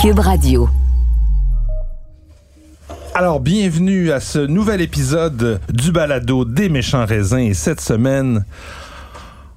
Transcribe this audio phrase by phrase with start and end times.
[0.00, 0.66] Cube Radio.
[3.14, 7.40] Alors, bienvenue à ce nouvel épisode du balado des méchants raisins.
[7.40, 8.46] Et cette semaine,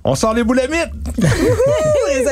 [0.03, 0.91] on sort les boulamites!
[1.17, 2.25] Les.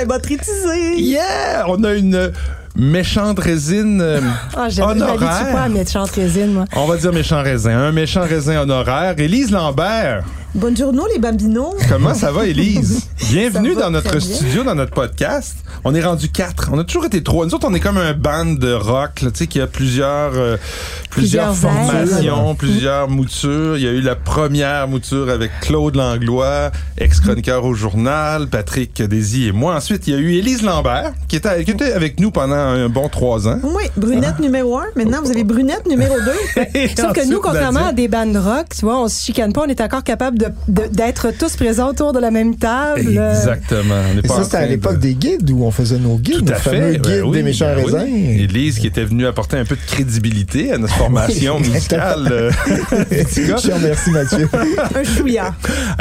[1.01, 1.63] Yeah!
[1.69, 2.33] On a une
[2.75, 4.19] méchante résine euh,
[4.69, 5.69] je m'habitue pas à honoraire.
[5.69, 6.65] méchante résine, moi.
[6.75, 7.77] On va dire méchant raisin.
[7.77, 9.17] Un méchant raisin honoraire.
[9.19, 10.25] Élise Lambert.
[10.53, 11.75] Buongiorno, les bambinos.
[11.89, 13.07] Comment ça va, Élise?
[13.29, 14.19] Bienvenue va dans notre bien.
[14.19, 15.55] studio, dans notre podcast.
[15.85, 16.69] On est rendu quatre.
[16.73, 17.45] On a toujours été trois.
[17.45, 20.57] Nous autres, on est comme un band de rock, tu sais, qui a plusieurs, euh,
[21.09, 23.77] plusieurs, Plusieurs formations, plusieurs moutures.
[23.77, 29.47] Il y a eu la première mouture avec Claude Langlois, ex-chroniqueur au journal, Patrick Désy
[29.47, 29.75] et moi.
[29.75, 32.89] Ensuite, il y a eu Élise Lambert, qui était, qui était avec nous pendant un
[32.89, 33.59] bon trois ans.
[33.63, 34.85] Oui, brunette numéro un.
[34.97, 36.61] Maintenant, vous avez brunette numéro deux.
[36.97, 39.69] Sauf que nous, contrairement à des bandes rock, tu vois, on se chicane pas, on
[39.69, 42.99] est encore capable de- de- d'être tous présents autour de la même table.
[43.01, 43.95] Exactement.
[44.23, 46.51] Et ça, c'était à de- l'époque des guides où on faisait nos guides, Tout nos
[46.51, 46.97] à fameux fait.
[46.99, 47.91] guides ben oui, des méchants ben oui.
[47.93, 48.07] raisins.
[48.07, 52.27] Élise qui était venue apporter un peu de crédibilité à notre formation Oui, musicale.
[52.31, 52.51] euh.
[53.11, 54.49] Je te remercie, Mathieu.
[54.95, 55.53] Un chouïa.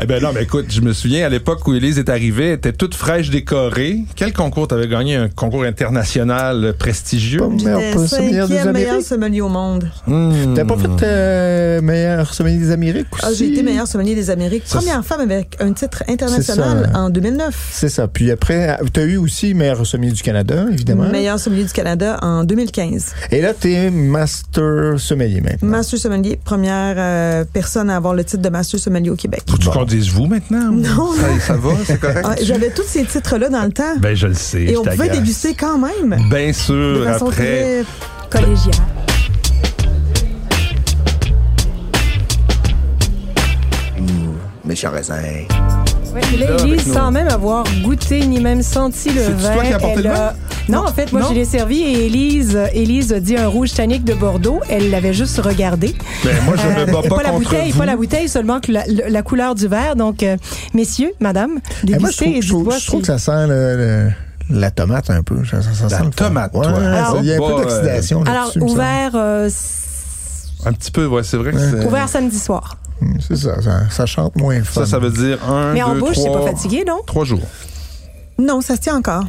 [0.03, 2.55] Eh ben non, mais écoute, je me souviens à l'époque où Élise est arrivée, elle
[2.55, 4.01] était toute fraîche décorée.
[4.17, 5.17] Quel concours t'avais gagné?
[5.17, 7.41] Un concours international prestigieux?
[7.41, 9.03] Pas meilleur sommelière des Amériques.
[9.07, 9.91] sommelier au monde.
[10.07, 10.55] Hmm.
[10.55, 13.23] T'as pas fait euh, meilleur sommelier des Amériques aussi?
[13.27, 14.63] Ah, j'ai été meilleur sommelier des Amériques.
[14.67, 16.99] Ça, Première femme avec un titre international ça.
[16.99, 17.69] en 2009.
[17.73, 18.09] C'est ça.
[18.09, 21.09] Puis après, t'as eu aussi meilleur sommelier du Canada, évidemment.
[21.09, 23.13] Meilleur sommelier du Canada en 2015.
[23.31, 25.69] Et là, t'es master sommelier maintenant.
[25.69, 29.43] Master sommelier, première euh, personne à avoir le titre de master sommelier au Québec.
[29.49, 29.73] Faut-tu Bon.
[29.73, 30.71] qu'on dise vous maintenant?
[30.73, 32.25] Non, Ça, ça va, c'est correct?
[32.25, 33.97] Ah, J'avais tous ces titres-là dans le temps.
[33.99, 34.63] Ben, je le sais.
[34.63, 36.19] Et je on pouvait déguster quand même.
[36.31, 37.85] Bien De sûr, façon après.
[38.31, 38.75] très collégial.
[44.71, 45.17] Méchant raisin.
[46.15, 49.23] Ouais, et là, Là, Élise, avec nos- sans même avoir goûté ni même senti le
[49.23, 49.53] vin.
[49.55, 50.35] toi qui as apporté elle le a-
[50.69, 51.27] Non, en fait, moi, Non?
[51.31, 54.61] je l'ai servi et Élise, Élise a dit un rouge tannique de Bordeaux.
[54.69, 55.97] Elle l'avait juste regardé.
[56.25, 57.79] Ben, moi, je Euh, me bats et pas, pas la contre bouteille, vous.
[57.81, 59.97] pas la bouteille, seulement que la, le- la couleur du verre.
[59.97, 60.37] Donc, euh,
[60.73, 63.19] messieurs, madame, Eh, moi, je dégustez trouve, et je trouve- dites-moi je trouve que ça
[63.19, 64.11] sent le- le-
[64.61, 65.45] la tomate un peu.
[65.45, 66.65] Ça, ça- ça La sent tomate, Ouais,
[67.23, 69.51] Il y a un peu d'oxydation Alors, ouvert, euh,
[70.65, 71.85] Un petit peu, ouais, c'est vrai que c'est.
[71.87, 72.77] ouvert samedi soir.
[73.21, 74.85] C'est ça, ça, ça chante moins fort.
[74.85, 77.01] Ça, ça veut dire un, Mais en deux, bouche, c'est pas fatigué, non?
[77.07, 77.43] Trois jours.
[78.39, 79.25] Non, ça se tient encore.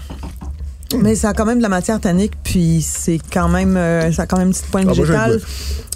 [0.99, 4.23] Mais ça a quand même de la matière tannique, puis c'est quand même, euh, ça
[4.23, 5.41] a quand même une petite pointe Ah, végétale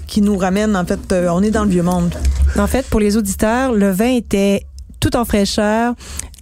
[0.08, 2.14] qui nous ramène, en fait, euh, on est dans le vieux monde.
[2.58, 4.66] En fait, pour les auditeurs, le vin était
[5.00, 5.94] tout en fraîcheur,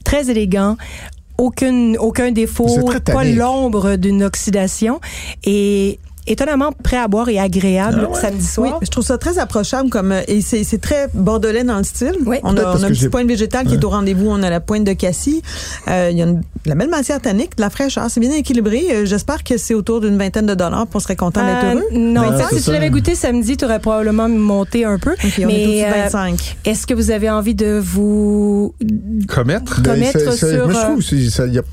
[0.03, 0.77] très élégant.
[1.39, 2.67] Aucune, aucun défaut,
[3.05, 5.01] pas l'ombre d'une oxydation
[5.43, 8.19] et étonnamment prêt à boire et agréable Ah ouais?
[8.21, 8.79] samedi Oui, soir.
[8.81, 12.15] je trouve ça très approchable comme euh, et c'est c'est très bordelais dans le style.
[12.25, 12.37] Oui.
[12.43, 14.27] on a, on a j'ai- petite pointe végétale qui est au rendez-vous.
[14.29, 15.41] On a la pointe de cassis.
[15.87, 18.05] Euh, Il y a une- de la belle matière tannique, de la fraîcheur.
[18.09, 18.83] C'est bien équilibré.
[18.91, 20.87] Euh, J'espère que c'est autour d'une vingtaine de dollars.
[20.87, 21.83] puis On serait content d'être Euh, heureux.
[21.91, 25.11] non, si tu l'avais goûté samedi, tu aurais probablement monté un peu.
[25.11, 26.57] Ok, on est Mais au-dessus de euh, 25.
[26.65, 28.73] est-ce que vous avez envie de vous
[29.27, 29.81] Commettre?
[29.81, 31.63] Ben, commettre c'est- c'est- sur, Moi, je euh, trouve n'y a, y a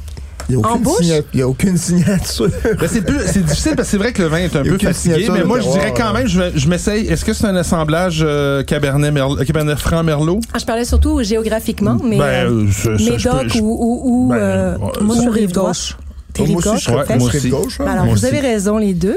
[0.56, 0.96] en aucune bouche?
[1.00, 2.48] signa- y a aucune signature.
[2.78, 3.04] Ben, c'est
[3.44, 5.60] difficile parce que c'est vrai que le vin est un Il peu fatigué, mais moi
[5.60, 6.12] je dirais quand euh.
[6.12, 7.06] même, je, m'essaye.
[7.06, 10.40] Est-ce que c'est un assemblage euh, Cabernet, Merlot, Cabernet Franc Merlot?
[10.52, 13.58] Ah, je parlais surtout géographiquement, mais ben, euh, euh, ça- ça, je Médoc peux- je-
[13.60, 15.66] ou, ou, ou Ben, euh, ouais, Moi, ou sur rive droite.
[15.68, 15.96] gauche.
[16.32, 17.48] T'es rive gauche, moi aussi.
[17.52, 17.84] hein.
[17.86, 18.26] Alors, Moi vous aussi.
[18.26, 19.16] avez raison, les deux.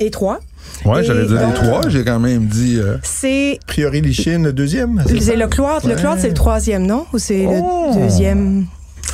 [0.00, 0.40] Et trois.
[0.84, 2.76] Ouais, Et, j'allais dire euh, les trois, j'ai quand même dit.
[2.78, 5.02] euh, C'est Priori Lichine, le deuxième.
[5.20, 5.86] c'est le cloître.
[5.86, 7.06] Le cloître, c'est le troisième, non?
[7.12, 7.92] Ou c'est Oh!
[7.94, 8.66] le deuxième?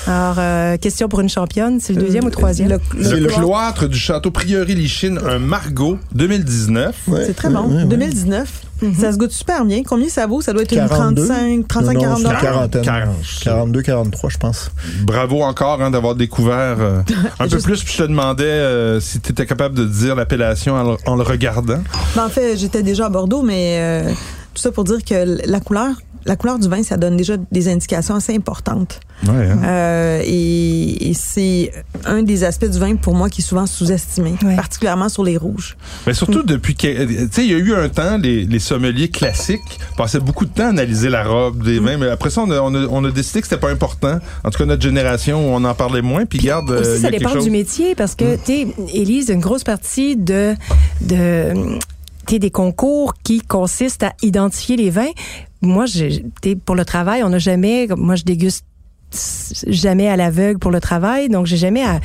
[0.07, 2.69] Alors, euh, question pour une championne, c'est le deuxième ou le troisième?
[2.69, 6.95] Le- Le, le- cloître du château Prieuré Lichine, un Margot 2019.
[7.09, 7.69] Ouais, C'est très bon.
[7.69, 7.85] ouais, ouais.
[7.85, 8.63] 2019.
[8.99, 9.83] Ça se goûte super bien.
[9.83, 10.41] Combien ça vaut?
[10.41, 11.27] Ça doit être une 42.
[11.27, 12.83] 35, 35 Non, non, 40 c'est une quarantaine.
[12.83, 13.17] 40.
[13.43, 14.71] 42, 43, je pense.
[15.03, 17.01] Bravo encore hein, d'avoir découvert euh,
[17.41, 17.83] un peu plus.
[17.83, 21.17] Puis je te demandais euh, si tu étais capable de dire l'appellation en, le- en
[21.17, 21.83] le regardant.
[22.15, 24.11] Ben, en fait, j'étais déjà à Bordeaux, mais euh,
[24.55, 25.91] tout ça pour dire que la couleur,
[26.29, 29.01] la couleur du vin, ça donne déjà des indications assez importantes.
[29.27, 29.59] Ouais, hein.
[29.65, 31.73] Euh, et, et c'est
[32.05, 34.55] un des aspects du vin pour moi qui est souvent sous-estimé, Ouais.
[34.55, 35.77] particulièrement sur les rouges.
[36.07, 38.59] Mais surtout depuis que, euh, tu sais, il y a eu un temps, les, les
[38.61, 42.43] sommeliers classiques passaient beaucoup de temps à analyser la robe des vins, mais après ça,
[42.43, 44.19] on a, on a, on a décidé que c'était pas important.
[44.45, 46.27] En tout cas, notre génération, on en parlait moins.
[46.27, 48.67] Puis garde, euh, Aussi, il y ça dépend chose- du métier parce que, tu sais,
[48.93, 50.55] Élise, une grosse partie de,
[51.01, 51.53] de
[52.27, 55.11] tu sais, des concours qui consistent à identifier les vins.
[55.61, 56.25] Moi, j'ai-
[56.65, 58.65] pour le travail, on n'a jamais, moi, je déguste
[59.67, 61.99] jamais à l'aveugle pour le travail, donc j'ai jamais à,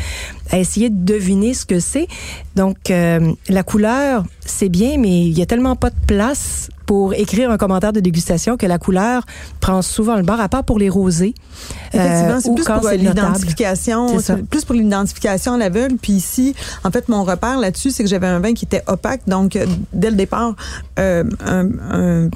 [0.52, 2.08] à, essayer de deviner ce que c'est.
[2.56, 7.14] Donc euh, la couleur, c'est bien, mais il y a tellement pas de place pour
[7.14, 9.26] écrire un commentaire de dégustation que la couleur
[9.60, 11.34] prend souvent le bord, à part pour les rosés.
[11.94, 12.90] Effectivement, euh, c'est plus pour
[13.26, 14.08] l'identification,
[14.50, 15.96] plus pour l'identification à l'aveugle.
[16.02, 19.22] Puis ici, en fait, mon repère là-dessus, c'est que j'avais un vin qui était opaque,
[19.28, 20.56] donc euh, dès le départ,
[21.00, 22.30] euh, un, un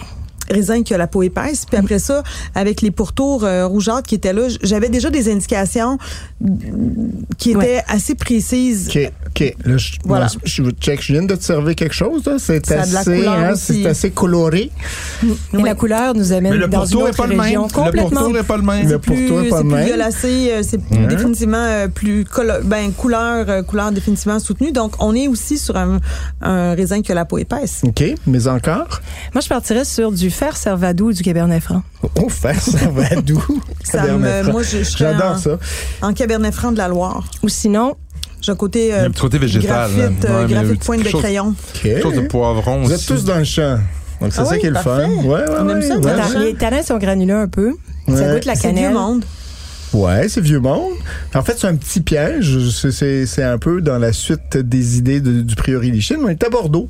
[0.50, 1.66] raisin qui a la peau épaisse.
[1.66, 2.24] Puis après ça,
[2.56, 5.98] avec les pourtours euh, rougeâtres qui étaient là, j'avais déjà des indications
[7.38, 8.90] qui étaient assez précises.
[8.90, 9.56] OK, OK.
[9.66, 10.28] Là, je, voilà.
[10.44, 12.24] je, check, je viens de te servir quelque chose.
[12.40, 14.72] C'est assez, hein, c'est assez coloré.
[15.54, 17.68] Et la couleur nous amène dans une autre région.
[17.68, 17.92] Complètement.
[17.92, 18.90] Le pourtour n'est pas le même.
[18.90, 19.78] Le pourtour n'est pas le même.
[19.78, 21.08] C'est plus violacé, euh, c'est mmh.
[21.08, 22.26] définitivement euh, plus
[22.64, 24.72] ben, couleur, couleur définitivement soutenue.
[24.72, 26.00] Donc, on est aussi sur un,
[26.42, 27.82] un raisin qui a la peau épaisse.
[27.84, 29.02] OK, mais encore?
[29.34, 31.82] Moi, je partirais sur du fer Servadou du Cabernet Franc.
[32.22, 33.44] Oh, fer Servadou.
[33.84, 35.58] ça me, moi, je, J'adore ça.
[36.04, 37.24] En Cabernet Franc de la Loire.
[37.42, 37.96] Ou sinon,
[38.40, 39.90] j'ai un côté, euh, un petit côté végétal.
[39.92, 41.56] Graphite, euh, ouais, graphite pointe de crayon.
[41.82, 43.12] Quelque chose de poivron Vous aussi.
[43.12, 43.80] êtes tous dans le champ.
[44.22, 45.10] Donc, c'est ah ça oui, qui est le fun.
[45.10, 46.46] Ouais, ouais, On aime ça, ouais.
[46.46, 47.74] Les tanins sont granuleux un peu.
[48.08, 48.76] Ça goûte la cannelle.
[48.76, 49.26] C'est vieux monde.
[49.94, 50.94] Ouais, c'est vieux monde.
[51.34, 52.60] En fait, c'est un petit piège.
[52.70, 56.20] C'est un peu dans la suite des idées de, du Priori des Chines.
[56.24, 56.90] On est à Bordeaux.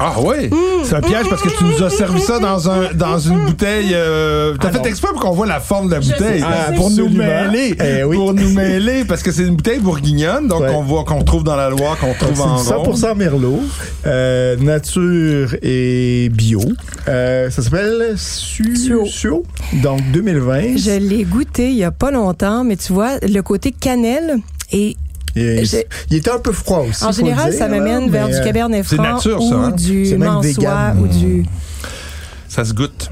[0.00, 0.54] Ah oui, mmh,
[0.84, 3.92] c'est un piège parce que tu nous as servi ça dans un dans une bouteille.
[3.92, 6.90] Euh, T'as ah fait exprès pour qu'on voit la forme de la bouteille ah, pour
[6.90, 8.16] nous mêler, eh oui.
[8.16, 11.56] pour nous mêler parce que c'est une bouteille bourguignonne donc on voit qu'on trouve dans
[11.56, 13.60] la Loire, qu'on trouve en 100% merlot,
[14.06, 16.60] euh, nature et bio.
[17.08, 19.06] Euh, ça s'appelle Suo.
[19.06, 19.44] Suo.
[19.74, 20.76] Donc 2020.
[20.76, 24.38] Je l'ai goûté il y a pas longtemps, mais tu vois le côté cannelle
[24.72, 24.96] et
[25.36, 25.64] il,
[26.10, 27.04] il, était un peu froid aussi.
[27.04, 29.70] En général, dire, ça m'amène vers du Cabernet Franc nature, ou ça, hein?
[29.70, 31.44] du Mansois ou du...
[32.48, 33.10] Ça se goûte.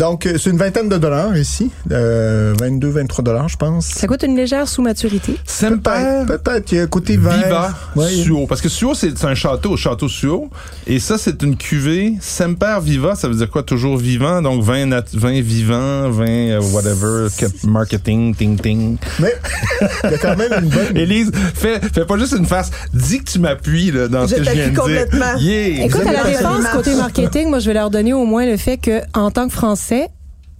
[0.00, 1.70] Donc, euh, c'est une vingtaine de dollars ici.
[1.92, 3.84] Euh, 22, 23 dollars, je pense.
[3.84, 5.36] Ça coûte une légère sous-maturité.
[5.44, 6.24] Semper.
[6.26, 6.72] Peut-être.
[6.72, 7.34] Il y a un côté vert.
[7.34, 7.74] Viva.
[7.96, 8.08] Ouais.
[8.08, 8.46] Suo.
[8.46, 10.48] Parce que Suo, c'est un château, Château Suo.
[10.86, 12.14] Et ça, c'est une cuvée.
[12.22, 13.62] Semper Viva, ça veut dire quoi?
[13.62, 14.40] Toujours vivant?
[14.40, 17.28] Donc, vin, nat vin vivant, vin, euh, whatever,
[17.64, 18.96] marketing, ting, ting.
[19.18, 19.34] Mais,
[20.04, 20.96] il y a quand même une bonne.
[20.96, 22.70] Élise, fais, fais pas juste une face.
[22.94, 25.36] Dis que tu m'appuies, là, dans je ce que je viens de complètement.
[25.36, 25.68] dire.
[25.68, 25.84] Yeah.
[25.84, 28.78] Écoute, à la défense, côté marketing, moi, je vais leur donner au moins le fait
[28.78, 29.89] que, en tant que Français,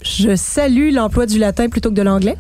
[0.03, 2.37] je salue l'emploi du latin plutôt que de l'anglais.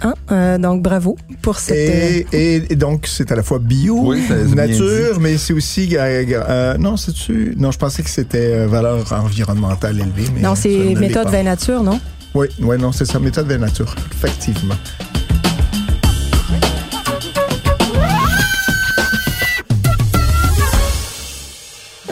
[0.00, 0.14] Hein?
[0.30, 1.76] Euh, donc bravo pour cette.
[1.76, 4.22] Et, et, et donc c'est à la fois bio, oui,
[4.54, 8.66] nature, mais c'est aussi euh, euh, non, c'est tu non, je pensais que c'était euh,
[8.68, 10.30] valeur environnementale élevée.
[10.34, 11.98] Mais non, c'est méthode vin nature, non?
[12.34, 14.76] Oui, oui, non, c'est ça, méthode vin nature, effectivement.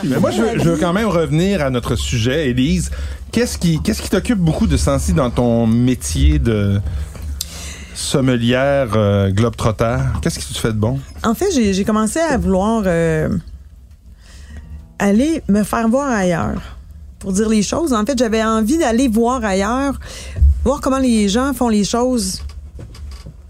[0.08, 2.90] Mais moi, je veux, je veux, quand même revenir à notre sujet, Élise.
[3.36, 6.80] Qu'est-ce qui, qu'est-ce qui t'occupe beaucoup de sensi dans ton métier de
[7.94, 9.98] sommelière euh, globetrotter?
[10.22, 10.98] Qu'est-ce qui te fait de bon?
[11.22, 13.28] En fait, j'ai, j'ai commencé à vouloir euh,
[14.98, 16.62] aller me faire voir ailleurs.
[17.18, 20.00] Pour dire les choses, en fait, j'avais envie d'aller voir ailleurs,
[20.64, 22.40] voir comment les gens font les choses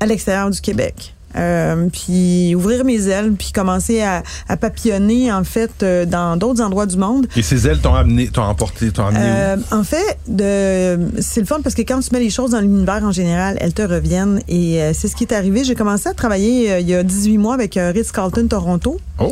[0.01, 1.15] à l'extérieur du Québec.
[1.37, 6.63] Euh, puis ouvrir mes ailes, puis commencer à, à papillonner en fait euh, dans d'autres
[6.63, 7.27] endroits du monde.
[7.37, 11.47] Et ces ailes t'ont amené, t'ont emporté, t'ont amené euh, En fait, de, c'est le
[11.47, 14.41] fun parce que quand tu mets les choses dans l'univers en général, elles te reviennent.
[14.49, 15.65] Et c'est ce qui est arrivé.
[15.65, 18.99] J'ai commencé à travailler il y a 18 mois avec Ritz Carlton Toronto.
[19.19, 19.31] Oh.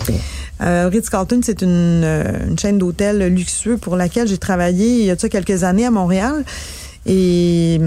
[0.60, 2.04] Ritz Carlton, c'est une,
[2.48, 6.44] une chaîne d'hôtels luxueux pour laquelle j'ai travaillé il y a quelques années à Montréal.
[7.06, 7.80] Et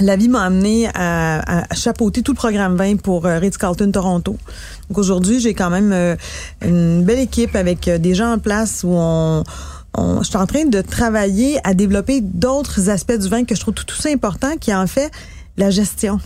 [0.00, 4.36] la vie m'a amené à, à, chapeauter tout le programme 20 pour euh, Ritz-Carlton Toronto.
[4.88, 6.16] Donc aujourd'hui, j'ai quand même euh,
[6.62, 9.44] une belle équipe avec euh, des gens en place où on,
[9.96, 13.60] on je suis en train de travailler à développer d'autres aspects du vin que je
[13.60, 15.10] trouve tout, tout important, qui en fait
[15.56, 16.18] la gestion.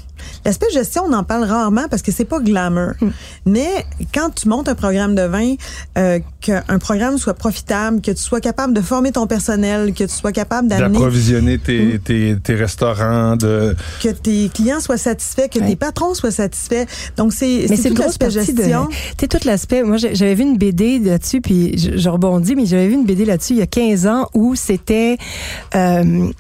[0.45, 2.93] L'aspect gestion, on en parle rarement parce que c'est pas glamour.
[3.01, 3.09] Mm.
[3.47, 5.55] Mais quand tu montes un programme de vin,
[5.97, 10.15] euh, qu'un programme soit profitable, que tu sois capable de former ton personnel, que tu
[10.15, 10.95] sois capable d'amener...
[10.95, 11.99] D'approvisionner tes, mm.
[12.01, 13.77] tes, tes, restaurants, de...
[14.03, 15.69] Que tes clients soient satisfaits, que ouais.
[15.69, 16.87] tes patrons soient satisfaits.
[17.17, 18.89] Donc, c'est c'est tout l'aspect gestion.
[19.17, 19.83] Tu tout l'aspect...
[19.83, 23.25] Moi, j'avais vu une BD là-dessus, puis je, je rebondis, mais j'avais vu une BD
[23.25, 25.19] là-dessus il y a 15 ans où c'était...
[25.75, 26.31] Euh,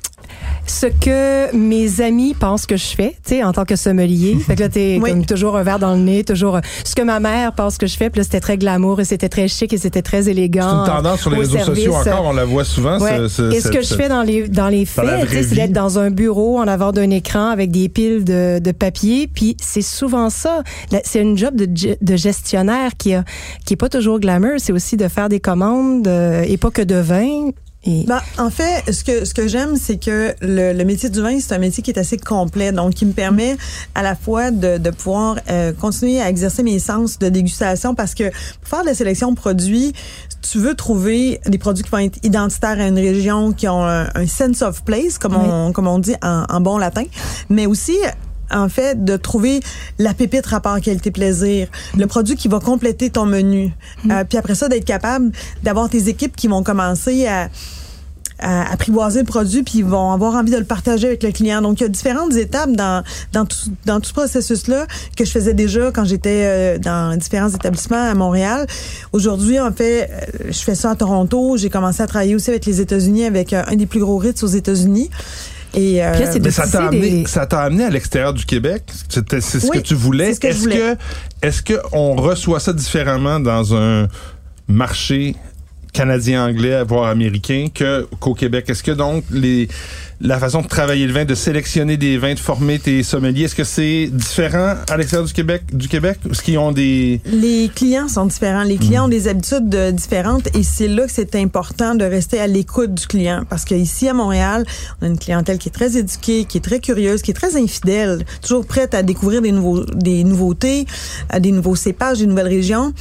[0.71, 4.37] ce que mes amis pensent que je fais, tu sais, en tant que sommelier.
[4.47, 5.11] fait que là, t'es oui.
[5.11, 7.87] comme toujours un verre dans le nez, toujours euh, ce que ma mère pense que
[7.87, 8.11] je fais.
[8.11, 10.85] Puis là, c'était très glamour et c'était très chic et c'était très élégant.
[10.85, 11.85] C'est une tendance sur les réseaux service.
[11.85, 12.99] sociaux encore, on la voit souvent.
[12.99, 13.17] Ouais.
[13.17, 15.99] Ce, ce, et ce que je fais dans les dans les faits, c'est d'être dans
[15.99, 19.27] un bureau en avant d'un écran avec des piles de, de papier.
[19.27, 20.63] Puis c'est souvent ça.
[21.05, 21.67] C'est une job de,
[22.01, 23.25] de gestionnaire qui a
[23.65, 24.55] qui est pas toujours glamour.
[24.59, 27.51] C'est aussi de faire des commandes euh, et pas que de vin
[27.89, 28.05] Et...
[28.07, 31.41] Ben, en fait, ce que ce que j'aime, c'est que le, le, métier du vin,
[31.41, 33.57] c'est un métier qui est assez complet, donc qui me permet
[33.95, 38.15] à la fois de, de pouvoir euh, continuer à exercer mes sens de dégustation, parce
[38.15, 38.25] que
[38.61, 39.95] pour faire de la sélection de produits,
[40.43, 44.09] tu veux trouver des produits qui vont être identitaires à une région, qui ont un,
[44.15, 45.49] un sense of place, comme Oui.
[45.51, 47.05] on comme on dit en, en bon latin,
[47.49, 47.97] mais aussi
[48.51, 49.61] en fait, de trouver
[49.99, 53.73] la pépite rapport qualité-plaisir, le produit qui va compléter ton menu.
[54.11, 57.49] Euh, puis après ça, d'être capable d'avoir tes équipes qui vont commencer à,
[58.41, 61.61] à apprivoiser le produit puis ils vont avoir envie de le partager avec le client.
[61.63, 63.03] Donc il y a différentes étapes dans
[63.33, 67.17] dans tout dans tout ce processus là que je faisais déjà quand j'étais euh, dans
[67.17, 68.67] différents établissements à Montréal.
[69.13, 72.65] Aujourd'hui en fait, euh, je fais ça à Toronto, j'ai commencé à travailler aussi avec
[72.67, 75.11] les États-Unis avec euh, un des plus gros Ritz aux États-Unis.
[75.75, 78.33] Et euh, Puis là, c'est Mais ça t'a amené, des- ça t'a amené à l'extérieur
[78.33, 78.85] du Québec?
[79.09, 80.35] C'était- C'est ce Oui, que tu voulais.
[80.35, 80.97] que est-ce que,
[81.43, 84.09] est-ce que on reçoit ça différemment dans un
[84.67, 85.37] marché
[85.99, 88.67] canadien-anglais, voire américain, que qu'au Québec?
[88.69, 89.69] Est-ce que donc les
[90.21, 93.55] la façon de travailler le vin, de sélectionner des vins, de former tes sommeliers, est-ce
[93.55, 96.19] que c'est différent à l'extérieur du Québec, du Québec?
[96.29, 98.65] Est-ce qu'ils ont des Les clients sont différents.
[98.65, 102.41] Les clients ont des habitudes euh, différentes et c'est là que c'est important de rester
[102.41, 103.45] à l'écoute du client.
[103.49, 104.65] Parce qu'ici, à Montréal,
[105.01, 107.57] on a une clientèle qui est très éduquée, qui est très curieuse, qui est très
[107.57, 110.87] infidèle, toujours prête à découvrir des, nouveaux, des nouveautés,
[111.29, 112.93] à des nouveaux cépages, des nouvelles régions.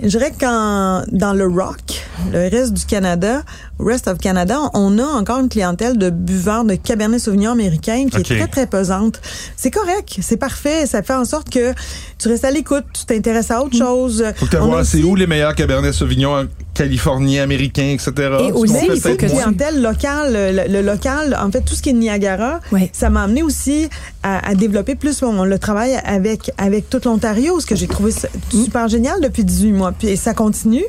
[0.00, 3.42] Je dirais qu'en dans le rock, le reste du Canada,
[3.78, 8.18] rest of Canada, on a encore une clientèle de buveurs de Cabernet Sauvignon américain qui
[8.18, 9.20] est très très pesante.
[9.56, 11.72] C'est correct, c'est parfait, ça fait en sorte que
[12.18, 14.24] tu restes à l'écoute, tu t'intéresses à autre chose.
[14.34, 18.12] Faut que tu c'est où les meilleurs Cabernet Sauvignon californiens, américains, etc.
[18.48, 21.90] Et aussi, il faut que clientèle locale, le, le local, en fait, tout ce qui
[21.90, 22.90] est Niagara, Oui.
[22.92, 23.88] ça m'a amené aussi
[24.22, 28.12] à, à développer plus mon, le travail avec avec toute l'Ontario, ce que j'ai trouvé
[28.50, 29.92] super génial depuis 18 mois.
[29.92, 30.84] Puis ça continue.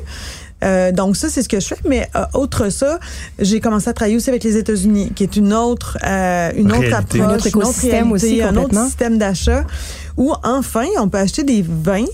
[0.64, 1.76] Euh, donc ça, c'est ce que je fais.
[1.86, 2.98] Mais euh, autre ça,
[3.38, 6.94] j'ai commencé à travailler aussi avec les États-Unis, qui est une autre, euh, une autre
[6.94, 9.64] approche, Un autre une autre écosystème aussi, un autre système d'achat,
[10.16, 12.06] où enfin, on peut acheter des vins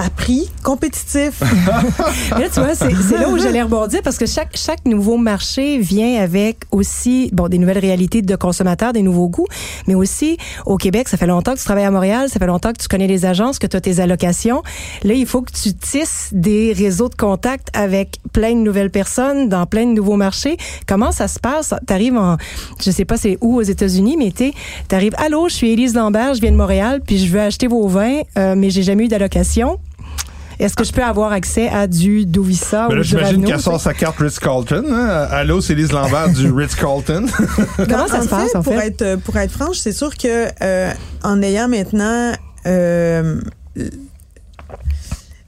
[0.00, 1.40] à prix compétitif.
[2.30, 6.22] Là, tu vois, c'est là où j'allais rebondir parce que chaque, chaque nouveau marché vient
[6.22, 9.46] avec aussi, bon, des nouvelles réalités de consommateurs, des nouveaux goûts,
[9.86, 12.72] mais aussi au Québec, ça fait longtemps que tu travailles à Montréal, ça fait longtemps
[12.72, 14.62] que tu connais les agences, que tu as tes allocations.
[15.04, 19.50] Là, il faut que tu tisses des réseaux de contacts avec plein de nouvelles personnes
[19.50, 20.56] dans plein de nouveaux marchés.
[20.86, 21.74] Comment ça se passe?
[21.86, 22.38] T'arrives en,
[22.82, 24.52] je sais pas c'est où aux États-Unis, mais tu
[24.88, 27.86] t'arrives, allô, je suis Élise Lambert, je viens de Montréal, puis je veux acheter vos
[27.86, 29.78] vins, euh, mais j'ai jamais eu d'allocation.
[30.60, 33.60] Est-ce que je peux avoir accès à du Dovissa Mais ou là, du j'imagine qu'elle
[33.60, 34.84] sort sa carte Ritz-Carlton.
[34.92, 35.06] Hein?
[35.30, 37.26] Allô, c'est Lise Lambert du Ritz-Carlton.
[37.76, 38.86] Comment Ben, ça en se passe, en pour fait?
[38.88, 40.92] Être, pour être franche, c'est sûr que euh,
[41.24, 42.32] en ayant maintenant
[42.66, 43.40] euh,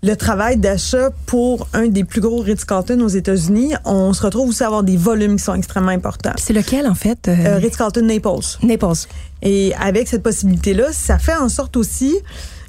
[0.05, 4.65] le travail d'achat pour un des plus gros Ritz-Carlton aux États-Unis, on se retrouve aussi
[4.65, 6.33] à avoir des volumes qui sont extrêmement importants.
[6.39, 7.29] C'est lequel, en fait?
[7.29, 8.41] euh, Euh, Ritz-Carlton Naples.
[8.65, 9.07] Naples.
[9.43, 12.17] Et avec cette possibilité-là, ça fait en sorte aussi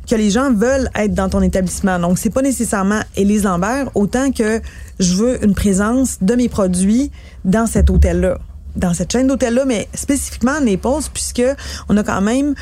[0.09, 1.97] que les gens veulent être dans ton établissement.
[1.99, 4.61] Donc, c'est pas nécessairement Élise Lambert, autant que
[4.99, 7.09] je veux une présence de mes produits
[7.45, 8.37] dans cet hôtel-là,
[8.75, 11.43] dans cette chaîne d'hôtels-là, mais spécifiquement à Naples, puisque
[11.89, 12.53] on a quand même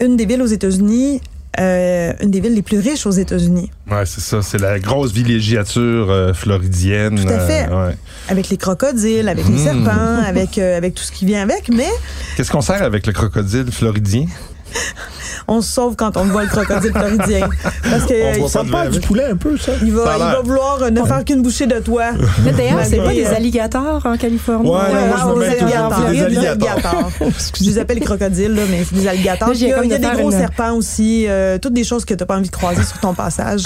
[0.00, 1.20] une des villes aux États-Unis,
[1.58, 4.42] euh, une des villes les plus riches aux États-Unis, ouais, c'est ça.
[4.42, 7.20] C'est la grosse villégiature euh, floridienne.
[7.20, 7.66] Tout à fait.
[7.68, 7.96] euh, ouais.
[8.28, 9.64] avec les crocodiles, avec les Mmh.
[9.64, 11.88] serpents, avec avec tout ce qui vient avec, mais
[12.36, 14.26] Qu'est-ce qu'on sert avec le crocodile floridien?
[15.48, 17.48] on se sauve quand on voit le crocodile floridien,
[17.90, 19.00] parce que On Ça parle verre.
[19.00, 19.72] du poulet un peu, ça.
[19.82, 22.12] Il va, il vouloir euh, ne faire qu'une bouchée de toi.
[22.44, 24.68] Là, D'ailleurs, c'est pas des euh, alligators en Californie?
[24.68, 26.10] Ouais, non, moi, je Ah, me alligators.
[26.10, 27.10] des alligators.
[27.58, 29.48] Je les appelle les crocodiles, là, mais c'est des alligators.
[29.48, 31.72] Là, il y a, il y a de des gros une- serpents aussi, euh, toutes
[31.74, 33.64] des choses que tu n'as pas envie de croiser sur ton passage.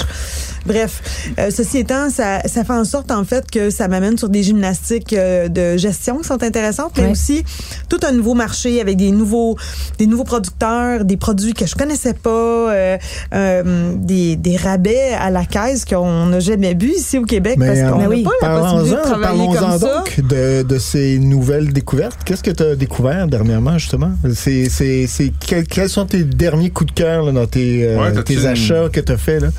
[0.65, 1.01] Bref,
[1.39, 4.43] euh, ceci étant, ça, ça fait en sorte en fait que ça m'amène sur des
[4.43, 7.43] gymnastiques euh, de gestion qui sont intéressantes, mais aussi
[7.89, 9.57] tout un nouveau marché avec des nouveaux,
[9.97, 12.97] des nouveaux producteurs, des produits que je connaissais pas, euh,
[13.33, 17.67] euh, des, des rabais à la caisse qu'on n'a jamais bu ici au Québec Mais,
[17.67, 18.23] parce euh, qu'on n'a oui.
[18.23, 19.97] pas la possibilité de Parlons-en travailler parlons-en comme ça.
[19.97, 22.17] donc de, de ces nouvelles découvertes.
[22.25, 24.11] Qu'est-ce que tu as découvert dernièrement, justement?
[24.33, 27.99] C'est, c'est, c'est, quels, quels sont tes derniers coups de cœur là, dans tes, euh,
[27.99, 29.39] Ouais, tes une- achats que tu as fait?
[29.39, 29.49] Là?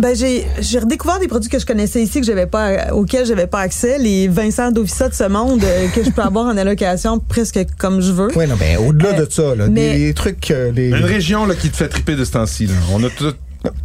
[0.00, 3.46] Ben j'ai j'ai redécouvert des produits que je connaissais ici que j'avais pas auxquels j'avais
[3.46, 7.20] pas accès, les Vincent Dovissa de ce monde euh, que je peux avoir en allocation
[7.20, 8.28] presque comme je veux.
[8.36, 10.50] Oui, non, ben, au-delà Euh, de ça, là, mais- des trucs...
[10.50, 12.66] euh, les, Une région là, qui te fait triper de ce temps-ci.
[12.66, 12.74] là.
[12.92, 13.32] On a tout.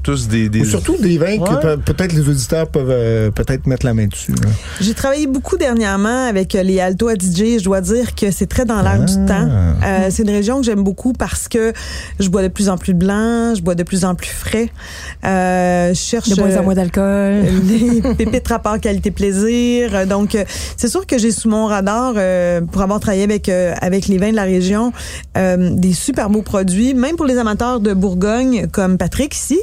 [0.03, 0.50] Tous des...
[0.50, 0.62] des...
[0.62, 1.77] Ou surtout des vins que Ouais.
[1.77, 4.31] peut-être les auditeurs peuvent euh, peut-être mettre la main dessus.
[4.33, 4.50] là.
[4.81, 7.59] J'ai travaillé beaucoup dernièrement avec euh, les Alto Adige.
[7.59, 9.05] Je dois dire que c'est très dans l'air Ah.
[9.05, 9.50] du temps.
[9.83, 11.74] Euh, c'est une région que j'aime beaucoup parce que
[12.19, 14.69] je bois de plus en plus de blanc, je bois de plus en plus frais.
[15.25, 17.43] Euh, je cherche De moins en euh, moins d'alcool.
[17.67, 19.93] les pépites rapport qualité-plaisir.
[19.95, 20.43] Euh, Donc, euh,
[20.77, 24.17] c'est sûr que j'ai sous mon radar, euh, pour avoir travaillé avec euh, avec les
[24.17, 24.91] vins de la région,
[25.38, 29.59] euh, des super beaux produits, même pour les amateurs de Bourgogne, comme Patrick ici,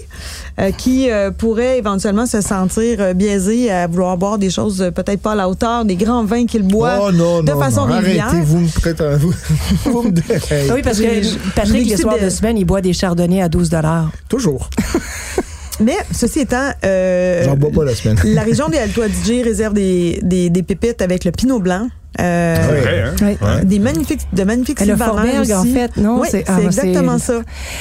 [0.58, 4.90] euh, qui euh, pourrait éventuellement se sentir euh, biaisé à vouloir boire des choses euh,
[4.90, 7.86] peut-être pas à la hauteur des grands vins qu'il boit oh non, de non, façon
[7.86, 7.96] non.
[7.96, 8.26] régulière.
[8.28, 9.16] Arrêtez, vous me prêtez un...
[9.16, 9.32] Vous,
[9.84, 10.10] vous me
[10.74, 13.70] oui, parce que Patrick, les soirs de- de semaine, il boit des chardonnays à 12
[14.28, 14.70] Toujours.
[15.80, 18.18] Mais ceci étant, euh, J'en bois pas la semaine.
[18.24, 21.88] la région des Alto Adige réserve des, des, des pépites avec le Pinot Blanc.
[22.20, 22.56] Euh.
[22.82, 23.14] Vrai, hein?
[23.20, 23.36] Oui.
[23.46, 23.64] Ouais.
[23.64, 25.72] Des magnifiques, de magnifiques Le Forberg, en aussi.
[25.72, 26.20] fait, non?
[26.20, 27.34] Oui, c'est c'est ah, moi, exactement ça.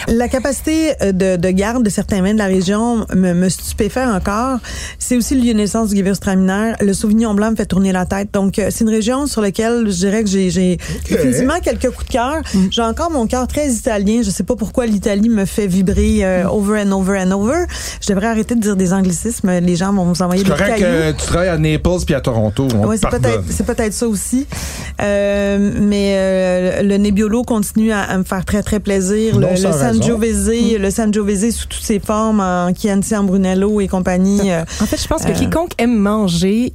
[0.08, 4.06] La capacité euh, de, de garde de certains vins de la région me, me stupéfait
[4.06, 4.60] encore.
[5.00, 6.74] C'est aussi le lieu de naissance du Gewürztraminer.
[6.82, 8.30] Le Sauvignon blanc me fait tourner la tête.
[8.34, 10.77] Donc, euh, c'est une région sur laquelle je dirais que j'ai
[11.10, 12.36] définitivement quelques coups de cœur.
[12.72, 14.22] J'ai encore mon cœur très italien.
[14.24, 17.65] Je sais pas pourquoi l'Italie me fait vibrer euh, over and over and over.
[18.01, 19.50] Je devrais arrêter de dire des anglicismes.
[19.60, 21.13] Les gens vont vous envoyer C'est des correct cailloux.
[21.13, 22.68] que tu travailles à Naples puis à Toronto.
[22.75, 24.25] On Oui, c'est peut-être c'est peut-être ça aussi.
[25.01, 29.38] Euh, mais euh, le Nebbiolo continue à, à me faire très très plaisir.
[29.39, 29.72] Non, le, le.
[29.72, 34.51] Sangiovese, le Sangiovese sous toutes ses formes en Chianti, en Brunello et compagnie.
[34.51, 36.74] euh, En fait, je pense que Euh, quiconque aime manger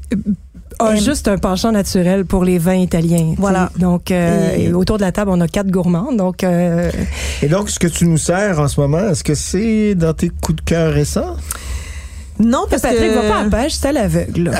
[0.79, 1.01] a Aime.
[1.01, 3.35] juste un penchant naturel pour les vins italiens.
[3.37, 3.71] Voilà.
[3.79, 6.11] Donc, euh, Et- et autour de la table, on a quatre gourmands.
[6.13, 6.91] Donc, euh,
[7.43, 10.31] Et donc, ce que tu nous sers en ce moment, est-ce que c'est dans tes
[10.31, 11.37] coups de cœur récents?
[12.41, 14.45] Non, parce Patrick que va pas à la pêche, c'est à l'aveugle.
[14.51, 14.53] là.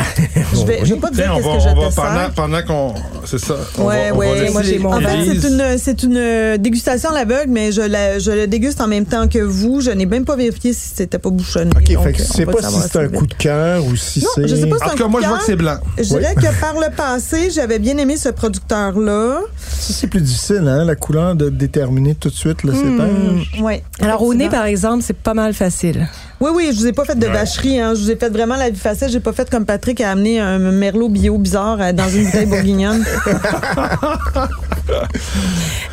[0.53, 2.63] je vais, je vais pas te dire qu'est-ce va, que je on va pendant, pendant
[2.63, 2.95] qu'on.
[3.25, 3.57] C'est ça.
[3.79, 6.57] On Ouais, va, on ouais, moi, j'ai mon En fait, c'est une, c'est une euh,
[6.59, 9.81] dégustation à l'aveugle, mais je, la, je le déguste en même temps que vous.
[9.81, 11.71] Je n'ai même pas vérifié si c'était pas bouchonné.
[11.75, 14.29] OK, donc, fait que va pas si c'est un coup de cœur ou si Non,
[14.35, 14.49] c'est...
[14.49, 15.79] je sais pas En tout cas, moi, je vois que c'est blanc.
[15.97, 19.41] Je dirais que par le passé, j'avais bien aimé ce producteur-là.
[19.57, 23.61] Ça, c'est plus difficile, hein, la couleur de déterminer tout de suite le cépage.
[23.63, 23.83] Ouais.
[24.01, 26.09] Alors, au nez, par exemple, c'est pas mal facile.
[26.41, 27.33] Oui, oui, je vous ai pas fait de Ouais.
[27.33, 27.93] vacherie, hein.
[27.95, 29.09] Je vous ai fait vraiment la vie facile.
[29.11, 32.47] J'ai pas fait comme Patrick a amené un merlot bio bizarre euh, dans une bouteille
[32.47, 33.05] bourguignonne.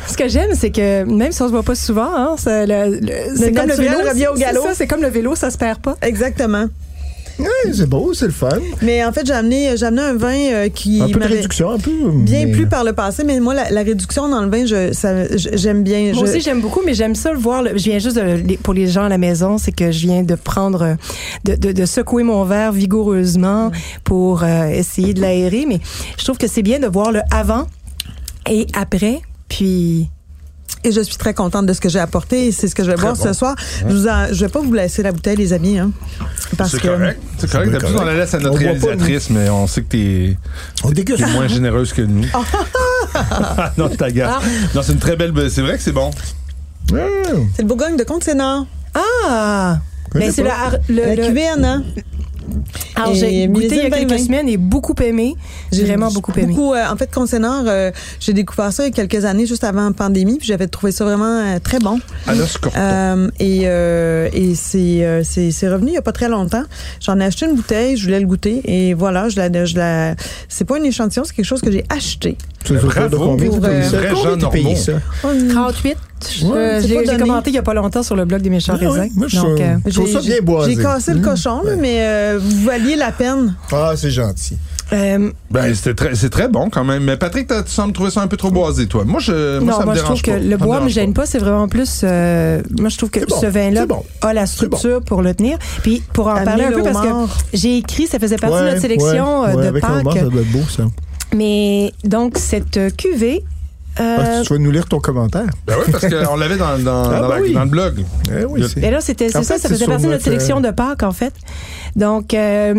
[0.06, 2.98] Ce que j'aime, c'est que même si on se voit pas souvent, hein, c'est le,
[2.98, 3.98] le- c'est comme le vélo.
[4.08, 4.62] revient au galop.
[4.62, 5.96] ça, C'est comme le vélo, ça se perd pas.
[6.02, 6.66] Exactement.
[7.38, 8.48] Ouais, c'est beau, c'est le fun.
[8.82, 11.70] Mais en fait, j'ai amené, j'ai amené un vin euh, qui Un peu de réduction,
[11.70, 11.90] un peu.
[12.12, 14.92] bien mais- plu par le passé, mais moi, la, la réduction dans le vin, je,
[14.92, 16.12] ça- je- j'aime bien.
[16.14, 17.62] Moi Je- aussi, j'aime beaucoup, mais j'aime ça le voir.
[17.62, 20.22] le- Je viens juste de- pour les gens à la maison, c'est que je viens
[20.22, 20.94] de prendre, euh,
[21.44, 23.70] de, de, de secouer mon verre vigoureusement
[24.04, 25.64] pour euh, essayer de l'aérer.
[25.68, 25.80] Mais
[26.18, 27.66] je trouve que c'est bien de voir le avant
[28.50, 29.20] et après.
[29.48, 30.08] Puis,
[30.84, 32.52] Et je suis très contente de ce que j'ai apporté.
[32.52, 33.22] C'est ce que je vais boire bon.
[33.24, 33.56] ce soir.
[33.80, 35.78] Je, vous en- je vais pas vous laisser la bouteille, les amis.
[35.78, 35.90] Hein,
[36.56, 37.20] parce C'est que correct.
[37.38, 37.70] C'est correct.
[37.72, 40.36] D'habitude, on la laisse à notre On réalisatrice, mais on sait que t'es
[40.84, 41.24] On déguste.
[41.24, 42.24] t'es moins généreuse que nous.
[43.76, 44.40] non, ta Ah.
[44.74, 45.32] Non, c'est une très belle.
[45.50, 46.10] C'est vrai que c'est bon.
[46.92, 47.06] Ouais.
[47.54, 48.64] c'est le Bourgogne de Comte-Sénard.
[48.94, 49.78] ah!
[50.14, 50.48] Mais c'est le,
[50.88, 51.82] le, La le- cuvée Anna.
[52.94, 54.18] Alors, j'ai goûté il y a quelques 2020.
[54.18, 55.34] semaines et beaucoup aimé.
[55.72, 56.46] J'ai vraiment beaucoup aimé.
[56.54, 59.64] Beaucoup, euh, en fait, Comte-Sénard, euh, j'ai découvert ça il y a quelques années, juste
[59.64, 62.00] avant la pandémie, puis j'avais trouvé ça vraiment euh, très bon.
[62.26, 62.78] Anna Scorton.
[62.78, 66.64] Euh, et euh, et c'est, euh, c'est, c'est revenu il y a pas très longtemps.
[67.00, 70.14] J'en ai acheté une bouteille, je voulais le goûter et voilà, je la, je la,
[70.48, 72.36] c'est pas une échantillon, c'est quelque chose que j'ai acheté.
[72.64, 73.08] Tu sais Bravo.
[73.08, 74.76] de combien Pour, euh, t'as payé Normand.
[74.76, 74.92] ça?
[75.22, 75.96] 38.
[76.20, 77.18] Je- Ouais, c'est j'ai pas j'ai donné.
[77.18, 79.10] commenté il y a pas longtemps sur le blog des méchants ouais, raisins.
[79.14, 80.74] moi, je Donc, suis- euh, Je trouve ça bien boisé.
[80.74, 81.22] J'ai cassé le Mmh.
[81.22, 83.54] cochon, mais euh, vous valiez la peine.
[83.72, 84.56] Ah, c'est gentil.
[84.92, 87.04] euh, Ben, c'était très, c'est très bon quand même.
[87.04, 89.04] Mais Patrick, tu sembles trouver ça un peu trop boisé, toi.
[89.04, 90.38] Moi, je, moi, non, ça moi me je trouve dérange que pas.
[90.38, 92.00] le Ça bois me dérange gêne pas, c'est vraiment plus.
[92.04, 94.02] euh, moi je trouve que C'est bon, ce vin-là c'est bon.
[94.22, 95.58] a la structure pour le tenir.
[95.82, 97.12] Puis pour en Amener parler un peu parce que
[97.52, 99.92] j'ai écrit, ça faisait partie de notre sélection ouais, ouais, de avec Pâques.
[100.14, 100.84] ça doit être beau, ça.
[101.34, 103.44] Mais donc cette euh, cuvée.
[104.00, 105.46] Euh, Ah, tu vas nous lire ton commentaire?
[105.66, 107.52] Ben oui, parce qu'on l'avait dans, dans, Ah, dans, ben la- oui.
[107.54, 108.04] dans le blog.
[108.30, 110.24] Eh oui, c'est- Et là, c'était c'est ça, fait, ça faisait partie de notre notre,
[110.24, 111.34] sélection euh, de Pâques, en fait.
[111.96, 112.74] Donc, euh,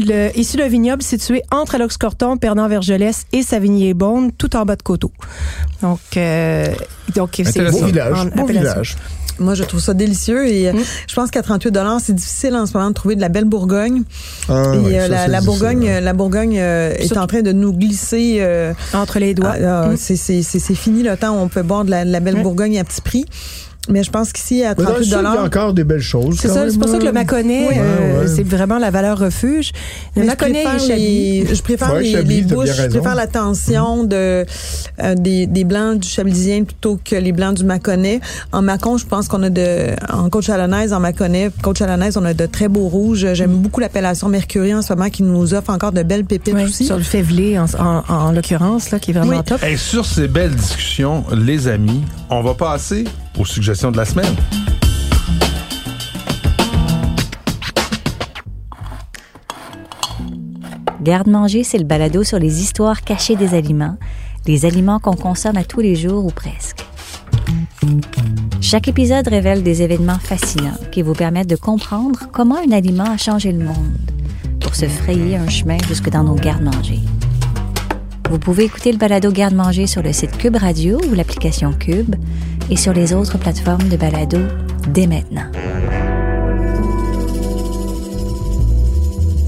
[0.00, 5.10] le, issu d'un vignoble situé entre Alox-Corton, Perdant-Vergelès et Savigny-et-Beaune, tout en bas de coteau.
[5.82, 6.66] Donc, euh,
[7.14, 7.70] donc c'est.
[7.70, 8.96] Beau village, en beau village.
[9.38, 10.78] Moi, je trouve ça délicieux et euh, Mm.
[11.08, 14.02] je pense qu'à 38 c'est difficile en ce moment de trouver de la belle Bourgogne.
[14.48, 15.96] Ah, et euh, ça, la, c'est la Bourgogne, ouais.
[15.96, 18.38] euh, la Bourgogne euh, est Surtout- en train de nous glisser.
[18.40, 19.52] euh, Entre les doigts.
[19.62, 19.96] ah, ah, Mm.
[19.98, 22.20] c'est, c'est, c'est, c'est fini le temps où on peut boire de la, de la
[22.20, 22.42] belle Ouais.
[22.42, 23.26] Bourgogne à petit prix.
[23.88, 25.84] Mais je pense qu'ici, à Mais dans le 38 sud, il y a encore des
[25.84, 26.38] belles choses.
[26.40, 27.12] C'est ça, c'est pour ça que le hein.
[27.12, 27.74] Mâconnais, Oui.
[27.78, 28.26] euh, Ouais, ouais.
[28.34, 29.72] c'est vraiment la valeur refuge.
[30.14, 31.40] Le Mais je Mâconnais préfère, et Chablis.
[31.44, 34.44] les, je préfère Ouais, les, Chablis, bouches, je préfère la tension de,
[35.02, 38.20] euh, des, des blancs du chablisien plutôt que les blancs du Mâconnais.
[38.52, 42.24] En Mâcon, je pense qu'on a de, en côte chalonnaise, en Mâconnais, côte chalonnaise, on
[42.24, 43.26] a de très beaux rouges.
[43.34, 46.64] J'aime beaucoup l'appellation Mercury en ce moment qui nous offre encore de belles pépites Ouais,
[46.64, 46.84] aussi.
[46.86, 49.44] sur le févelé, en, en, en l'occurrence, là, qui est vraiment Oui.
[49.44, 49.62] top.
[49.62, 53.04] Et sur ces belles discussions, les amis, on va passer
[53.38, 54.34] aux suggestions de la semaine.
[61.02, 63.96] Garde-manger, c'est le balado sur les histoires cachées des aliments,
[64.46, 66.84] les aliments qu'on consomme à tous les jours ou presque.
[68.60, 73.16] Chaque épisode révèle des événements fascinants qui vous permettent de comprendre comment un aliment a
[73.16, 74.10] changé le monde
[74.60, 76.98] pour se frayer un chemin jusque dans nos garde-manger.
[78.28, 82.16] Vous pouvez écouter le balado Garde-manger sur le site Cube Radio ou l'application Cube
[82.70, 84.38] et sur les autres plateformes de balado
[84.88, 85.50] dès maintenant.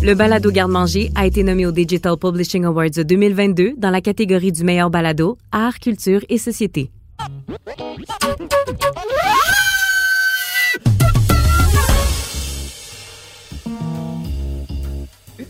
[0.00, 4.62] Le balado Garde-manger a été nommé au Digital Publishing Awards 2022 dans la catégorie du
[4.62, 6.90] meilleur balado, art, culture et société.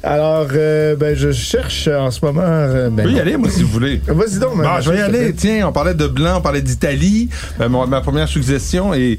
[0.03, 2.43] Alors, euh, ben, je cherche en ce moment.
[2.45, 4.01] euh, Je ben, y aller, moi, si vous voulez.
[4.07, 4.51] Vas-y donc.
[4.57, 5.35] Bon, ma- je vais y aller.
[5.35, 7.29] Tiens, on parlait de blanc, on parlait d'Italie.
[7.59, 9.19] Ben, ma première suggestion est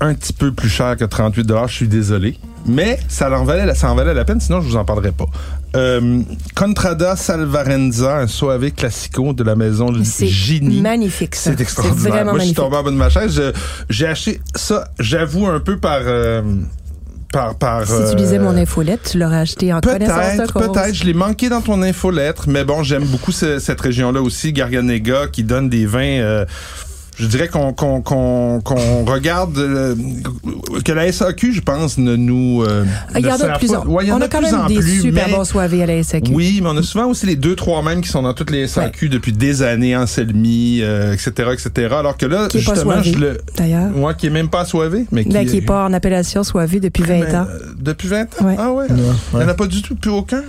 [0.00, 2.38] un petit peu plus cher que 38 Je suis désolé.
[2.66, 5.12] Mais ça en valait, la- ça en valait la peine, sinon je vous en parlerai
[5.12, 5.26] pas.
[5.76, 6.20] Euh,
[6.54, 10.80] Contrada Salvarenza, un soave classico de la maison C'est Gini.
[10.80, 11.50] magnifique, ça.
[11.50, 12.12] C'est extraordinaire.
[12.12, 12.56] Moi, je suis magnifique.
[12.56, 13.42] tombé en bas de ma chaise.
[13.90, 16.00] J'ai acheté ça, j'avoue, un peu par...
[16.04, 16.42] euh,
[17.34, 20.52] par, par Si tu lisais euh, mon infolette, tu l'aurais acheté en connaissance de Peut-être,
[20.52, 20.66] cause.
[20.72, 20.94] peut-être.
[20.94, 25.26] Je l'ai manqué dans ton infolettre, mais bon, j'aime beaucoup ce- cette région-là aussi, Garganega,
[25.30, 26.44] qui donne des vins.
[27.16, 29.94] Je dirais qu'on qu'on qu'on qu'on regarde euh,
[30.84, 32.62] que la SAQ, je pense, ne nous.
[32.62, 34.40] euh, Ah, Il y en a de plus en Ouais, en On a a quand
[34.42, 36.32] même en des plus, super bons soivés à la SAQ.
[36.34, 38.66] Oui, mais on a souvent aussi les deux, trois mêmes qui sont dans toutes les
[38.66, 41.94] SAQ depuis des années, Anselmi, euh, etc., etc.
[41.98, 43.38] Alors que là, Qui est pas justement, soivé, je le.
[43.56, 43.90] d'ailleurs.
[43.90, 46.80] Moi, qui est même pas assoivé, mais qui, Ben, qui est pas en appellation soivé
[46.80, 47.46] depuis 20 Mais, ans.
[47.48, 48.44] euh, depuis 20 ans?
[48.46, 48.56] Ouais.
[48.58, 48.86] Ah ouais?
[48.90, 50.42] Il n'y en a pas du tout, plus aucun?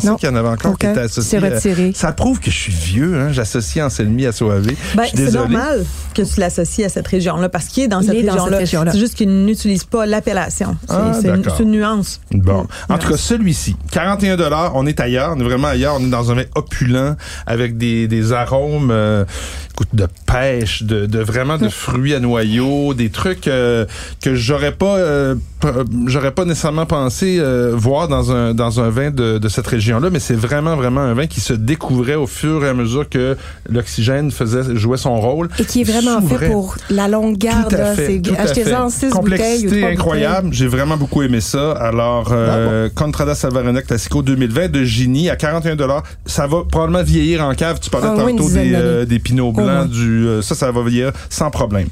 [0.00, 0.88] Je pensais qu'il y en avait encore Aucun.
[0.88, 1.38] qui étaient associés.
[1.40, 1.92] C'est à- retiré.
[1.94, 3.32] Ça prouve que je suis vieux, hein.
[3.32, 4.76] J'associe Anselmi à Soavé.
[4.94, 5.54] Ben, je suis c'est désolé.
[5.54, 8.92] normal que tu l'associes à cette région-là parce qu'il est dans Il cette région-là.
[8.92, 10.76] C'est juste qu'il n'utilise pas l'appellation.
[10.88, 12.20] C'est Ah, une, nuance.
[12.32, 12.66] Bon.
[12.88, 16.10] En tout cas, celui-ci, 41 dollars, on est ailleurs, on est vraiment ailleurs, on est
[16.10, 19.24] dans un vin opulent avec des, des arômes euh,
[19.72, 23.86] écoute, de pêche, de, de vraiment de fruits à noyaux, des trucs euh,
[24.20, 25.34] que j'aurais pas euh,
[26.06, 30.10] j'aurais pas nécessairement pensé euh, voir dans un dans un vin de, de cette région-là,
[30.10, 33.36] mais c'est vraiment vraiment un vin qui se découvrait au fur et à mesure que
[33.68, 35.48] l'oxygène faisait jouait son rôle.
[35.58, 37.74] Et qui est vraiment fait pour la longue garde.
[37.74, 40.48] Achetez-en six bouteilles ou Complexité trois incroyable.
[40.52, 41.72] J'ai vraiment beaucoup aimé ça.
[41.72, 45.76] Alors, euh, Contrada Salvarena Classico 2020 de Gini à 41
[46.26, 47.78] Ça va probablement vieillir en cave.
[47.80, 49.88] Tu parlais une tantôt dizaine des, euh, des pinots blancs.
[49.88, 51.88] Du, euh, ça, ça va vieillir sans problème.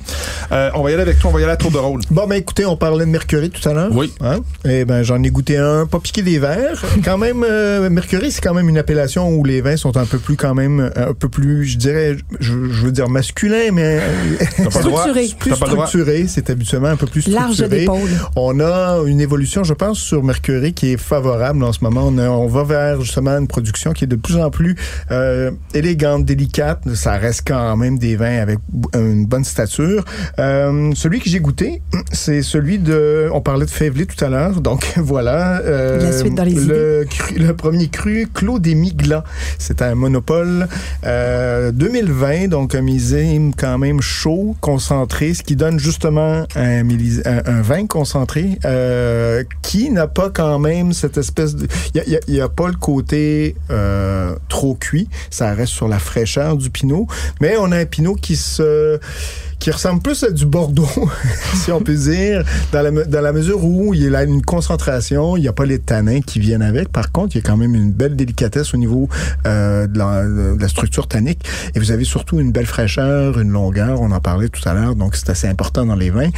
[0.52, 1.30] Euh, on va y aller avec toi.
[1.30, 2.00] On va y aller à tour de rôle.
[2.10, 3.90] Bon, ben écoutez, on parlait de Mercury tout à l'heure.
[3.92, 4.12] Oui.
[4.20, 4.38] Hein?
[4.64, 6.82] Eh ben, j'en ai goûté un, pas piqué des verres.
[7.04, 10.18] quand même, euh, Mercury, c'est quand même une appellation où les vins sont un peu
[10.18, 14.70] plus, quand même, un peu plus, je dirais, je, je veux dire masculin, mais euh.
[14.70, 15.28] Structuré.
[15.38, 16.24] plus structuré.
[16.28, 17.80] C'est habituellement un peu plus Large structuré.
[17.80, 18.10] d'épaule.
[18.36, 22.04] On a une évolution, je pense, sur Mercury qui est favorable en ce moment.
[22.06, 24.76] On, a- on va vers justement une production qui est de plus en plus
[25.10, 26.80] euh, élégante, délicate.
[26.94, 28.58] Ça reste quand même des vins avec
[28.94, 30.04] une bonne stature.
[30.38, 33.28] Euh, celui que j'ai goûté, c'est celui de...
[33.32, 35.60] On parlait de Févelé tout à l'heure, donc voilà.
[35.62, 39.24] euh, La suite dans les le, cru- le premier cru, Claude Miglas.
[39.58, 40.68] C'est un monopole
[41.04, 47.42] euh, 2020, donc un millésime quand même chaud, concentré, ce qui donne justement un, un,
[47.46, 51.66] un vin concentré euh, qui n'a pas quand même cette espèce de...
[51.94, 56.56] Il n'y a, a pas le côté euh, trop cuit, ça reste sur la fraîcheur
[56.56, 57.06] du pinot,
[57.40, 58.98] mais on a un pinot qui se
[59.58, 60.88] qui ressemble plus à du Bordeaux,
[61.54, 65.48] si on peut dire, dans la, mesure où il y a une concentration, il n'y
[65.48, 66.90] a pas les tanins qui viennent avec.
[66.90, 69.08] Par contre, il y a quand même une belle délicatesse au niveau
[69.46, 71.44] euh, de, la, de la structure tannique.
[71.74, 74.94] Et vous avez surtout une belle fraîcheur, une longueur, on en parlait tout à l'heure,
[74.94, 76.30] donc c'est assez important dans les vins.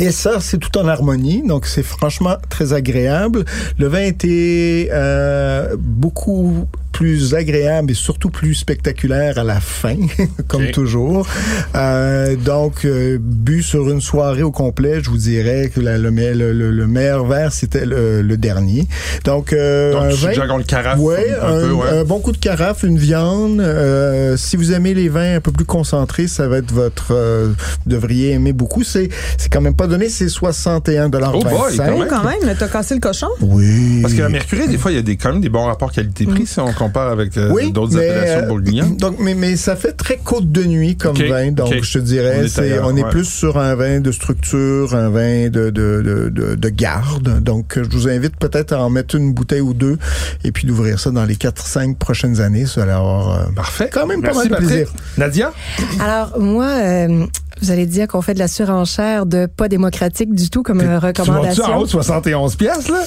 [0.00, 3.44] Et ça, c'est tout en harmonie, donc c'est franchement très agréable.
[3.78, 9.96] Le vin était euh, beaucoup plus agréable et surtout plus spectaculaire à la fin,
[10.48, 11.26] comme toujours.
[11.74, 16.10] Euh, donc, euh, bu sur une soirée au complet, je vous dirais que la- le,
[16.10, 18.86] le, le- le meilleur verre, c'était le, le dernier.
[19.24, 21.88] Donc, euh, Donc, un vin- le carafe Ouais, un, un, peu, ouais.
[22.00, 23.60] un bon coup de carafe, une viande.
[23.60, 27.12] Euh, si vous aimez les vins un peu plus concentrés, ça va être votre.
[27.12, 27.48] euh,
[27.84, 28.84] vous devriez aimer beaucoup.
[28.84, 31.32] C'est c'est quand même pas donné, c'est 61 dollars.
[31.34, 32.08] Oh boy, quand même.
[32.08, 33.28] quand même, t'as cassé le cochon.
[33.40, 34.00] Oui.
[34.02, 36.46] Parce qu'à Mercury, des fois, il y a des, quand même des bons rapports qualité-prix
[36.46, 38.96] si on compare avec euh, oui, d'autres mais, appellations euh, bourguignonnes.
[38.98, 41.52] Donc, mais, mais ça fait très côte de nuit comme vin.
[41.52, 43.10] Donc, je te On dirais, est c'est ailleurs, on est ouais.
[43.10, 47.40] plus sur un vin de structure, un vin de, de, de, de, de garde.
[47.42, 49.98] Donc, je vous invite peut-être à en mettre une bouteille ou deux
[50.44, 52.66] et puis d'ouvrir ça dans les 4-5 prochaines années.
[52.66, 53.90] Ça va avoir euh, Parfait.
[53.92, 54.68] quand même pas Merci, mal de Patrick.
[54.68, 54.92] plaisir.
[55.18, 55.52] Nadia?
[56.00, 57.26] Alors, moi, euh,
[57.60, 60.82] vous allez dire qu'on fait de la surenchère de pas démocratique du tout comme euh,
[60.82, 61.78] Tu vas-tu en recommandation.
[61.78, 63.02] haut de 71 pièces là?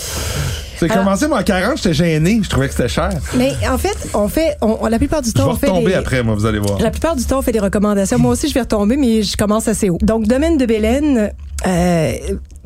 [0.78, 2.40] C'est commencé, moi, à 40, j'étais gêné.
[2.44, 3.10] Je trouvais que c'était cher.
[3.38, 5.68] Mais en fait, on fait, on, on- la plupart du Je vais temps, on fait
[5.68, 6.80] retomber des, après, moi, vous allez voir.
[6.80, 8.18] La plupart du temps, on fait des recommandations.
[8.20, 9.98] Moi aussi, je vais retomber, mais je commence assez haut.
[10.02, 11.32] Donc, domaine de Bélène,
[11.68, 12.12] euh,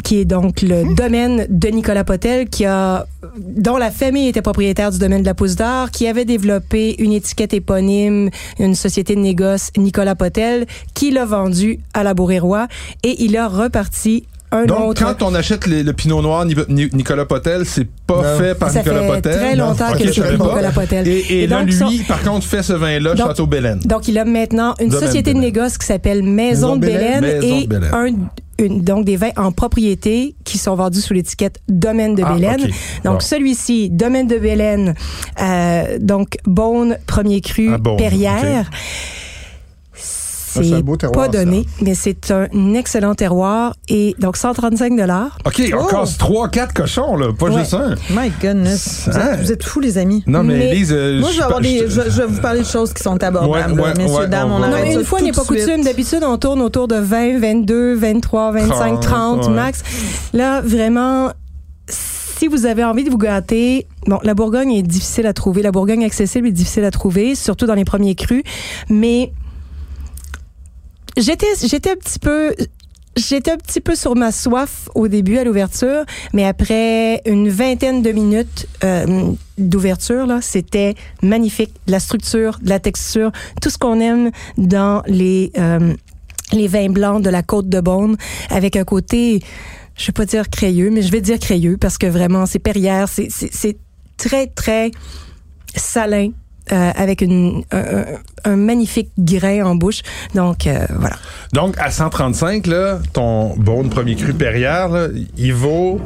[0.03, 3.05] qui est donc le domaine de Nicolas Potel, qui a,
[3.37, 7.11] dont la famille était propriétaire du domaine de la Pousse d'Or, qui avait développé une
[7.11, 12.67] étiquette éponyme, une société de négoce, Nicolas Potel, qui l'a vendu à la Bourré-Roi
[13.03, 15.03] et il a reparti un Donc, autre.
[15.05, 18.37] quand on achète les- le Pinot Noir Ni- Ni- Nicolas Potel, c'est pas Non.
[18.39, 19.35] fait par Ça Nicolas fait Potel.
[19.35, 20.31] très longtemps Ok, que je c'est.
[20.31, 21.07] Nicolas Potel.
[21.07, 23.79] Et, et Et là, donc, lui, par contre, fait ce vin-là, Château Bélène.
[23.85, 27.23] Donc, il a maintenant une Domaine société de négoce qui s'appelle Maison, Maison de Bélène.
[27.43, 27.89] Et de Bélène.
[27.93, 28.07] un
[28.61, 32.59] une, donc des vins en propriété qui sont vendus sous l'étiquette Domaine de Ah, Bélène.
[33.05, 33.19] Donc Bon.
[33.21, 34.95] celui-ci, Domaine de Bélène,
[35.41, 38.69] euh, donc Beaune, premier cru, Ah, Perrière.
[40.63, 45.37] C'est un beau terroir, pas donné, mais c'est un excellent terroir et donc 135 dollars.
[45.45, 45.87] OK, on Oh!
[45.89, 47.59] casse 3-4 cochons, là, pas Ouais.
[47.59, 47.95] juste un.
[48.09, 49.03] My goodness.
[49.11, 49.33] Vous Hein?
[49.33, 50.23] êtes, vous êtes fous, les amis.
[50.27, 52.59] Non, mais, Mais- Elise, euh, Moi, je vais, avoir des, je, je vais vous parler
[52.61, 53.73] de choses qui sont abordables.
[53.79, 55.65] Ouais, ouais, Messieurs, ouais, dames, on on, arrête une fois n'est pas suite.
[55.65, 55.83] coutume.
[55.83, 59.53] D'habitude, on tourne autour de 20, 22, 23, 25, 30 ouais.
[59.53, 59.83] max.
[60.33, 61.31] Là, vraiment,
[61.87, 65.61] si vous avez envie de vous gâter, bon, la Bourgogne est difficile à trouver.
[65.61, 68.43] La Bourgogne accessible est difficile à trouver, surtout dans les premiers crus.
[68.89, 69.31] Mais
[71.17, 72.53] j'étais, j'étais un petit peu,
[73.17, 78.01] J'étais un petit peu sur ma soif au début, à l'ouverture, mais après une vingtaine
[78.01, 81.71] de minutes euh, d'ouverture, là, c'était magnifique.
[81.87, 85.93] La structure, la texture, tout ce qu'on aime dans les euh,
[86.53, 88.15] les vins blancs de la côte de Beaune,
[88.51, 89.41] avec un côté,
[89.97, 93.09] je vais pas dire crayeux, mais je vais dire crayeux parce que vraiment, c'est Perrière,
[93.09, 93.77] c'est c'est- c'est
[94.17, 94.91] très très
[95.75, 96.29] salin.
[96.71, 98.05] Euh, avec une, un,
[98.45, 100.01] un- magnifique grain en bouche.
[100.35, 101.15] Donc, euh, voilà.
[101.53, 105.99] Donc, à 135, là, ton bon premier cru Perrière, là, il vaut...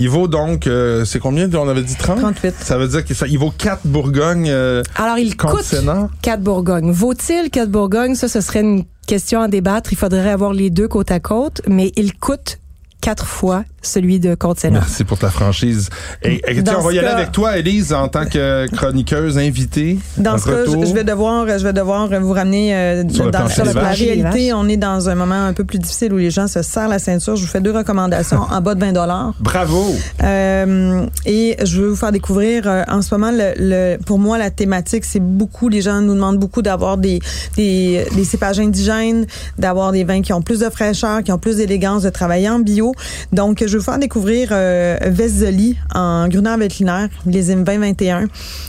[0.00, 1.52] Il vaut donc, euh, c'est combien?
[1.54, 2.20] On avait dit 30?
[2.20, 2.54] 38.
[2.60, 6.08] Ça veut dire qu'il il vaut 4 Bourgognes euh, Alors, il coûte Sénat?
[6.22, 6.92] 4 Bourgognes.
[6.92, 8.14] Vaut-il 4 Bourgognes?
[8.14, 9.92] Ça, ce serait une question à débattre.
[9.92, 12.60] Il faudrait avoir les deux côte à côte, mais il coûte
[13.08, 14.80] quatre fois celui de Côte-Sénat.
[14.80, 15.88] Merci pour ta franchise.
[16.22, 19.38] Et, et Dans on va y aller cas- avec toi, Élise, en tant que chroniqueuse
[19.38, 19.98] invitée.
[20.18, 23.48] Dans ce cas, je, je vais devoir, je vais devoir vous ramener euh, Sur dans
[23.48, 24.52] sur la réalité.
[24.52, 26.98] On est dans un moment un peu plus difficile où les gens se serrent la
[26.98, 27.36] ceinture.
[27.36, 29.32] Je vous fais deux recommandations en bas de 20 dollars.
[29.40, 29.94] Bravo!
[30.22, 34.36] Euh, et je veux vous faire découvrir euh, en ce moment, le, le- pour moi,
[34.36, 37.20] la thématique, c'est beaucoup, les gens nous demandent beaucoup d'avoir des,
[37.56, 39.24] des, des cépages indigènes,
[39.56, 42.58] d'avoir des vins qui ont plus de fraîcheur, qui ont plus d'élégance, de travailler en
[42.58, 42.92] bio.
[43.32, 48.28] Donc, je vais vous faire découvrir euh, Veseli en Gruner Veltliner, millésime 2021.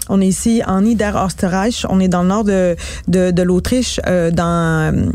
[0.09, 1.85] On est ici en Niederösterreich.
[1.89, 2.75] On est dans le nord de,
[3.07, 5.11] de, de l'Autriche, euh, dans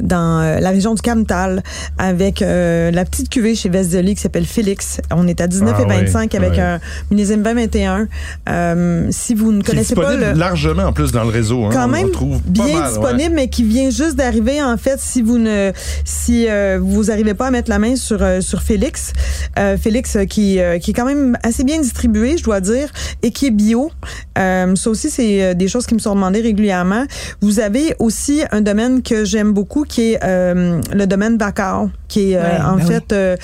[0.00, 1.62] dans euh, la région du Camtal
[1.98, 5.00] avec euh, la petite cuvée chez Vesdeli qui s'appelle Félix.
[5.14, 6.60] On est à 19 Ah et 25 oui, avec ouais.
[6.60, 6.80] un
[7.10, 8.08] millésime 2021.
[8.48, 11.64] Euh, si vous ne connaissez pas le largement en plus dans le réseau.
[11.64, 12.88] Hein, quand on même trouve bien mal, ouais.
[12.88, 14.62] disponible, mais qui vient juste d'arriver.
[14.62, 15.72] En fait, si vous ne,
[16.04, 19.12] si euh, vous arrivez pas à mettre la main sur euh, sur Félix,
[19.58, 22.88] euh, Félix qui euh, qui est quand même assez bien distribué, je dois dire,
[23.22, 23.90] et qui est bio.
[24.38, 27.04] Euh, ça aussi, c'est des choses qui me sont demandées régulièrement.
[27.40, 32.32] Vous avez aussi un domaine que j'aime beaucoup, qui est euh, le domaine Bacard, qui
[32.32, 32.92] est euh, Ouais, en ben oui.
[32.94, 33.36] fait euh,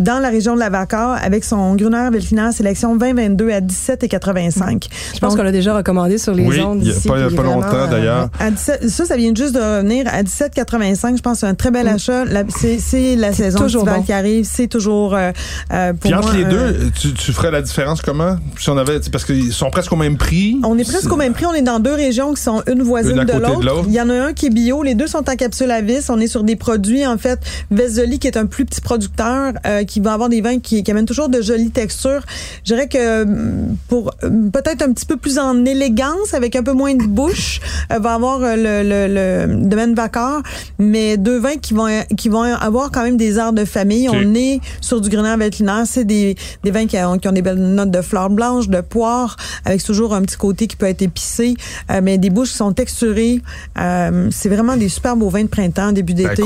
[0.00, 4.08] dans la région de la Bacard, avec son Gruner Veltliner sélection 2022 à 17 et
[4.08, 4.86] 85.
[5.14, 7.08] Je pense qu'on l'a déjà recommandé sur les Oui, ondes il y a ici.
[7.08, 8.28] pas- longtemps, d'ailleurs.
[8.38, 11.16] À 17 ça, ça vient juste de revenir à 17,85.
[11.16, 12.24] Je pense que c'est un très bel achat.
[12.24, 12.44] La-
[12.78, 14.02] C'est la saison estivale bon.
[14.02, 14.46] qui arrive.
[14.50, 18.36] C'est toujours pour Puis entre moi, les deux, tu, tu ferais la différence comment?
[18.58, 20.58] Si on avait, parce qu'ils sont presque au même prix.
[20.64, 21.46] On est presque au même prix.
[21.46, 23.84] On est dans deux régions qui sont une voisine Une à de l'autre.
[23.88, 24.82] Il y en a un qui est bio.
[24.82, 27.38] Les deux sont en capsule à On est sur des produits, en fait,
[27.70, 30.90] Vesoli, qui est un plus petit producteur, euh, qui va avoir des vins qui, qui
[30.90, 32.22] amènent toujours de jolies textures.
[32.64, 36.62] Je dirais que mm, pour euh, peut-être un petit peu plus en élégance, avec un
[36.62, 37.60] peu moins de bouche,
[37.92, 40.42] euh, va avoir euh, le, le, le domaine Vacard,
[40.78, 44.08] mais deux vins qui vont qui vont avoir quand même des airs de famille.
[44.08, 45.82] On est sur du Grenache Veltliner.
[45.86, 48.80] C'est des, des vins qui ont, qui ont des belles notes de fleurs blanches, de
[48.80, 51.54] poire, avec toujours un petit côté qui peut être épicé,
[51.90, 53.40] euh, mais des bouches qui sont texturées.
[53.78, 56.42] Euh, c'est vraiment des super beaux vins de printemps, début Ben, d'été.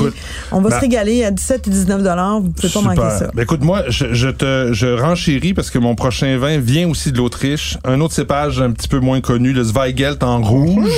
[0.51, 2.41] On va ben- se régaler à 17 et 19 dollars.
[2.41, 3.31] Vous pouvez pas manquer ça.
[3.33, 7.11] Ben, écoute, moi, je, je te je renchéris parce que mon prochain vin vient aussi
[7.11, 7.77] de l'Autriche.
[7.83, 10.91] Un autre cépage un petit peu moins connu, le Zweigelt en rouge.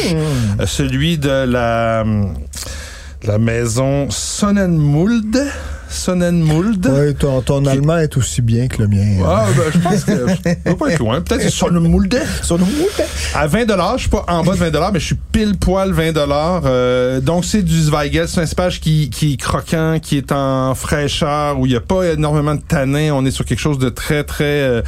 [0.60, 2.04] Euh, celui de la,
[3.24, 5.44] la maison Sonnenmulde.
[5.94, 6.86] Sonnenmulde.
[6.88, 9.24] Ouais, ton, ton allemand est aussi bien que le mien.
[9.26, 10.26] Ah, ben, je pense que je
[10.66, 11.22] dois pas être loin.
[11.22, 12.22] Peut-être Sonnenmulde.
[12.42, 12.90] Sonnenmulde.
[13.36, 16.18] À 20 je suis pas en bas de 20 mais je suis pile poil 20
[16.18, 20.76] euh, Donc c'est du Zweigel, c'est un cépage qui, qui est croquant, qui est en
[20.76, 23.12] fraîcheur, où il y a pas énormément de tanin.
[23.14, 24.82] On est sur quelque chose de très très euh,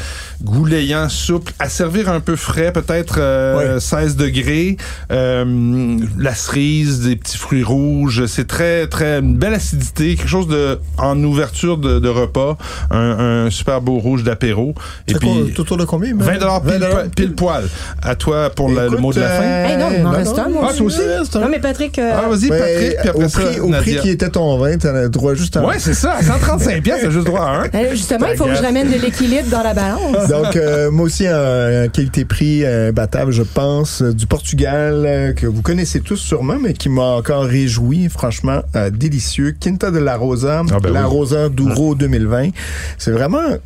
[0.44, 3.80] goulayant, souple, à servir un peu frais, peut-être euh, Ouais.
[3.80, 4.78] 16 degrés.
[5.12, 10.48] Euh, la cerise, des petits fruits rouges, c'est très très une belle acidité, quelque chose
[10.48, 12.58] de en ouverture de, de repas,
[12.92, 14.74] un, un super beau rouge d'apéro.
[15.08, 16.14] Et puis coûte autour de combien?
[16.16, 16.40] 20 man?
[16.40, 17.64] dollars pile, 20 poil- pile poil.
[18.02, 19.44] À toi pour le- mot de la fin.
[19.44, 21.02] euh, Hey, non, il m'en reste un, moi Ah, toi aussi?
[21.02, 21.42] reste un.
[21.42, 23.82] Non, mais Patrick, euh, Ah, vas-y, Ben, Patrick, puis après au ça, prix, au Nadia.
[23.82, 26.14] prix qui était ton vin, t'en as droit juste à Ouais, c'est ça.
[26.14, 27.64] À 135 pièces, t'as juste droit à un.
[27.74, 30.28] euh, justement, il faut que je ramène de l'équilibre dans la balance.
[30.30, 36.00] Donc, euh, moi aussi, un, un qualité-prix battable, je pense, du Portugal, que vous connaissez
[36.02, 39.56] tous sûrement, mais qui m'a encore réjoui, franchement, euh, délicieux.
[39.60, 41.50] Quinta de la Rosa, Ah, ben la oui.
[41.50, 42.50] Douro 2020.
[42.98, 43.58] C'est vraiment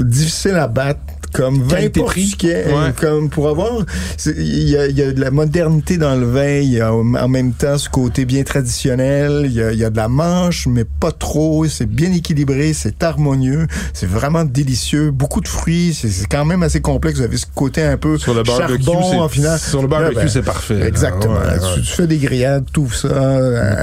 [0.00, 1.00] difficile à battre
[1.32, 3.84] comme vin portugais, euh, comme pour avoir,
[4.26, 7.78] il y, a, de la modernité dans le vin, il y a en même temps
[7.78, 12.12] ce côté bien traditionnel, il y a, de la manche, mais pas trop, c'est bien
[12.12, 17.24] équilibré, c'est harmonieux, c'est vraiment délicieux, beaucoup de fruits, c'est quand même assez complexe, vous
[17.24, 19.58] avez ce côté un peu sur le barbecue, charbon en final.
[19.58, 20.80] Sur le barbecue, ben, c'est parfait.
[20.86, 21.74] Exactement, ouais.
[21.74, 23.78] Tu, fais des grillades, tout ça, euh,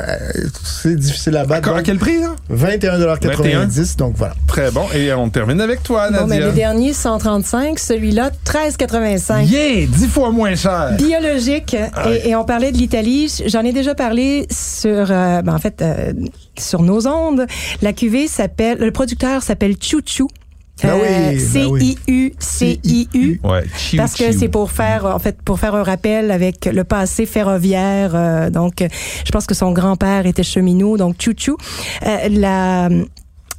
[0.63, 1.69] c'est difficile à battre.
[1.69, 2.35] À, quel prix, là?
[2.51, 3.67] 21,90 21.
[3.97, 4.33] donc voilà.
[4.47, 6.21] Très bon, et on termine avec toi, ben, Nadia.
[6.21, 9.45] Bon, mais les derniers 130 celui-là 13,85.
[9.45, 10.93] Yeah, 10 fois moins cher.
[10.97, 11.75] Biologique.
[12.23, 13.31] Et, on parlait de l'Italie.
[13.45, 16.13] J'en ai déjà parlé sur, euh, ben, en fait, euh,
[16.57, 17.45] sur nos ondes.
[17.81, 20.27] La cuvée s'appelle, le producteur s'appelle Chouchou.
[20.83, 23.39] Ben oui, euh, ben C-I-U, C-I-U.
[23.45, 23.63] Ouais,
[23.95, 28.51] parce que c'est pour faire, en fait, pour faire un rappel avec le passé ferroviaire.
[28.51, 28.83] Donc,
[29.25, 31.55] je pense que son grand-père était cheminot, donc Chouchou.
[32.29, 32.89] La,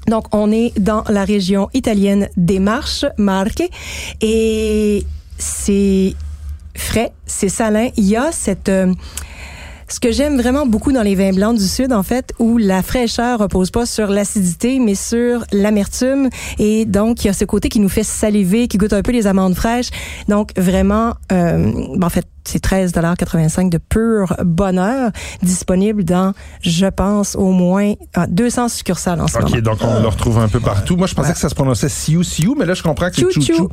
[0.08, 3.62] donc, on est dans la région italienne des Marches, Marche,
[4.20, 5.04] et
[5.38, 6.14] c'est
[6.74, 7.88] frais, c'est salin.
[7.96, 8.68] Il y a cette...
[8.68, 8.92] euh,
[9.88, 12.82] ce que j'aime vraiment beaucoup dans les vins blancs du Sud, en fait, où la
[12.82, 16.28] fraîcheur repose pas sur l'acidité, mais sur l'amertume.
[16.58, 19.12] Et donc, il y a ce côté qui nous fait saliver, qui goûte un peu
[19.12, 19.90] les amandes fraîches.
[20.28, 25.10] Donc, vraiment, euh, ben, en fait, c'est 13,85 de pur bonheur,
[25.42, 26.32] disponible dans,
[26.62, 29.48] je pense, au moins ah, 200 succursales en ce moment.
[29.48, 30.96] OK, donc on le retrouve un peu partout.
[30.96, 33.26] Moi, je pensais que ça se prononçait Siu Siu, mais là, je comprends que c'est
[33.54, 33.68] Chou.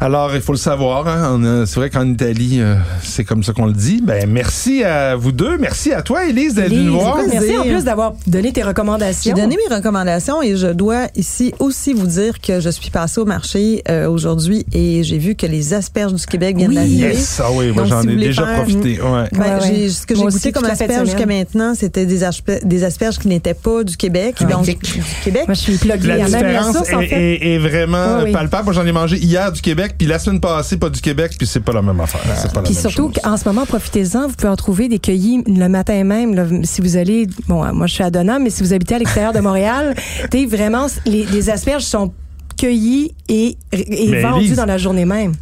[0.00, 1.06] Alors, il faut le savoir.
[1.08, 4.02] Hein, c'est vrai qu'en Italie, euh, c'est comme ça qu'on le dit.
[4.02, 5.58] Ben, merci à vous deux.
[5.58, 7.18] Merci à toi, Élise, d'être venue voir.
[7.28, 9.34] merci en plus d'avoir donné tes J'ai recommandations.
[9.36, 13.24] donné mes recommandations et je dois ici aussi vous dire que je suis passée au
[13.24, 16.74] marché euh, aujourd'hui et j'ai vu que les asperges du Québec viennent Oui.
[16.76, 17.08] d'arriver.
[17.14, 19.00] Yes, ah oui, moi, j'en ai voulez déjà faire- profité.
[19.00, 19.24] Ouais.
[19.32, 23.18] Ben, Ouais, ce que j'ai goûté comme asperges jusqu'à maintenant, c'était des, aspe- des asperges
[23.18, 24.36] qui n'étaient pas du Québec.
[24.50, 24.76] Donc, du
[25.24, 25.42] Québec.
[25.46, 27.34] Moi, je suis pluguée La différence sauce, en est, fait.
[27.36, 28.32] est- est vraiment Oui, oui.
[28.32, 28.64] palpable.
[28.64, 31.46] Moi, j'en ai mangé hier du Québec, puis la semaine passée, pas du Québec, puis
[31.46, 32.20] c'est pas la même affaire.
[32.36, 33.22] C'est pas la Puis même surtout chose.
[33.22, 36.34] qu'en ce moment, profitez-en, vous pouvez en trouver des cueillis le matin même.
[36.34, 38.94] là, si vous allez, bon, euh, moi je suis à Donham, mais si vous habitez
[38.96, 39.94] à l'extérieur de Montréal,
[40.30, 42.12] tu sais, vraiment, les, les asperges sont
[42.58, 45.32] cueillies et, et vendues dans la journée même.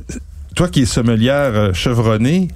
[0.54, 2.48] Toi qui es sommelière euh, chevronnée,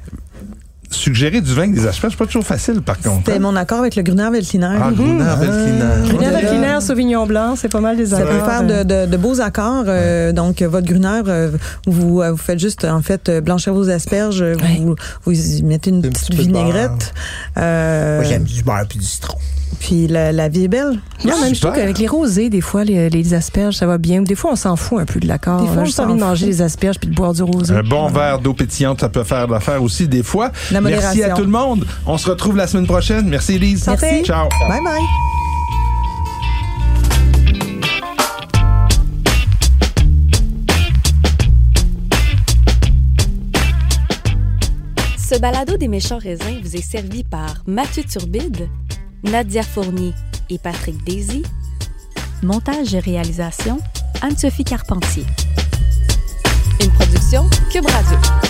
[0.90, 3.18] suggérer du vin avec des asperges, c'est pas toujours facile, par contre.
[3.27, 3.40] C'était hein?
[3.40, 4.77] mon accord avec le Gruner Veltliner.
[4.83, 6.09] Ah, Gruner Veltliner.
[6.09, 9.11] Gruner Veltliner, Sauvignon Blanc, c'est pas mal des Ça peut accords, faire euh, de, de,
[9.12, 9.85] de beaux accords.
[9.87, 11.51] euh, donc, votre gruner, euh,
[11.87, 14.42] vous, euh, vous faites juste, en fait, euh, blanchir vos asperges.
[14.42, 14.79] euh, Ouais.
[14.81, 17.12] Vous, vous y mettez une Un petite vinaigrette.
[17.59, 19.37] Euh, Moi, j'aime du beurre puis du citron.
[19.81, 20.98] puis la, la vie est belle.
[21.24, 24.22] Non, même je trouve qu'avec les rosés, des fois, les, les asperges, ça va bien.
[24.22, 25.61] Des fois, on s'en fout un peu de l'accord.
[25.61, 27.42] Des fois, On a on juste envie de manger des asperges puis de boire du
[27.42, 27.74] rosé.
[27.74, 30.51] Un bon verre d'eau pétillante, ça peut faire l'affaire aussi des fois.
[30.72, 31.35] La Merci modération.
[31.35, 31.87] à tout le monde.
[32.07, 33.29] On se retrouve la semaine prochaine.
[33.29, 33.87] Merci, Elise.
[33.87, 34.25] Merci.
[34.25, 34.49] Ciao.
[34.69, 35.03] Bye bye.
[45.31, 48.69] Ce balado des méchants raisins vous est servi par Mathieu Turbide,
[49.25, 50.14] Nadia Fournier
[50.49, 51.43] et Patrick Daisy.
[52.43, 53.79] Montage et réalisation,
[54.23, 55.25] Anne-Sophie Carpentier.
[56.83, 58.47] Une production Cube Radio.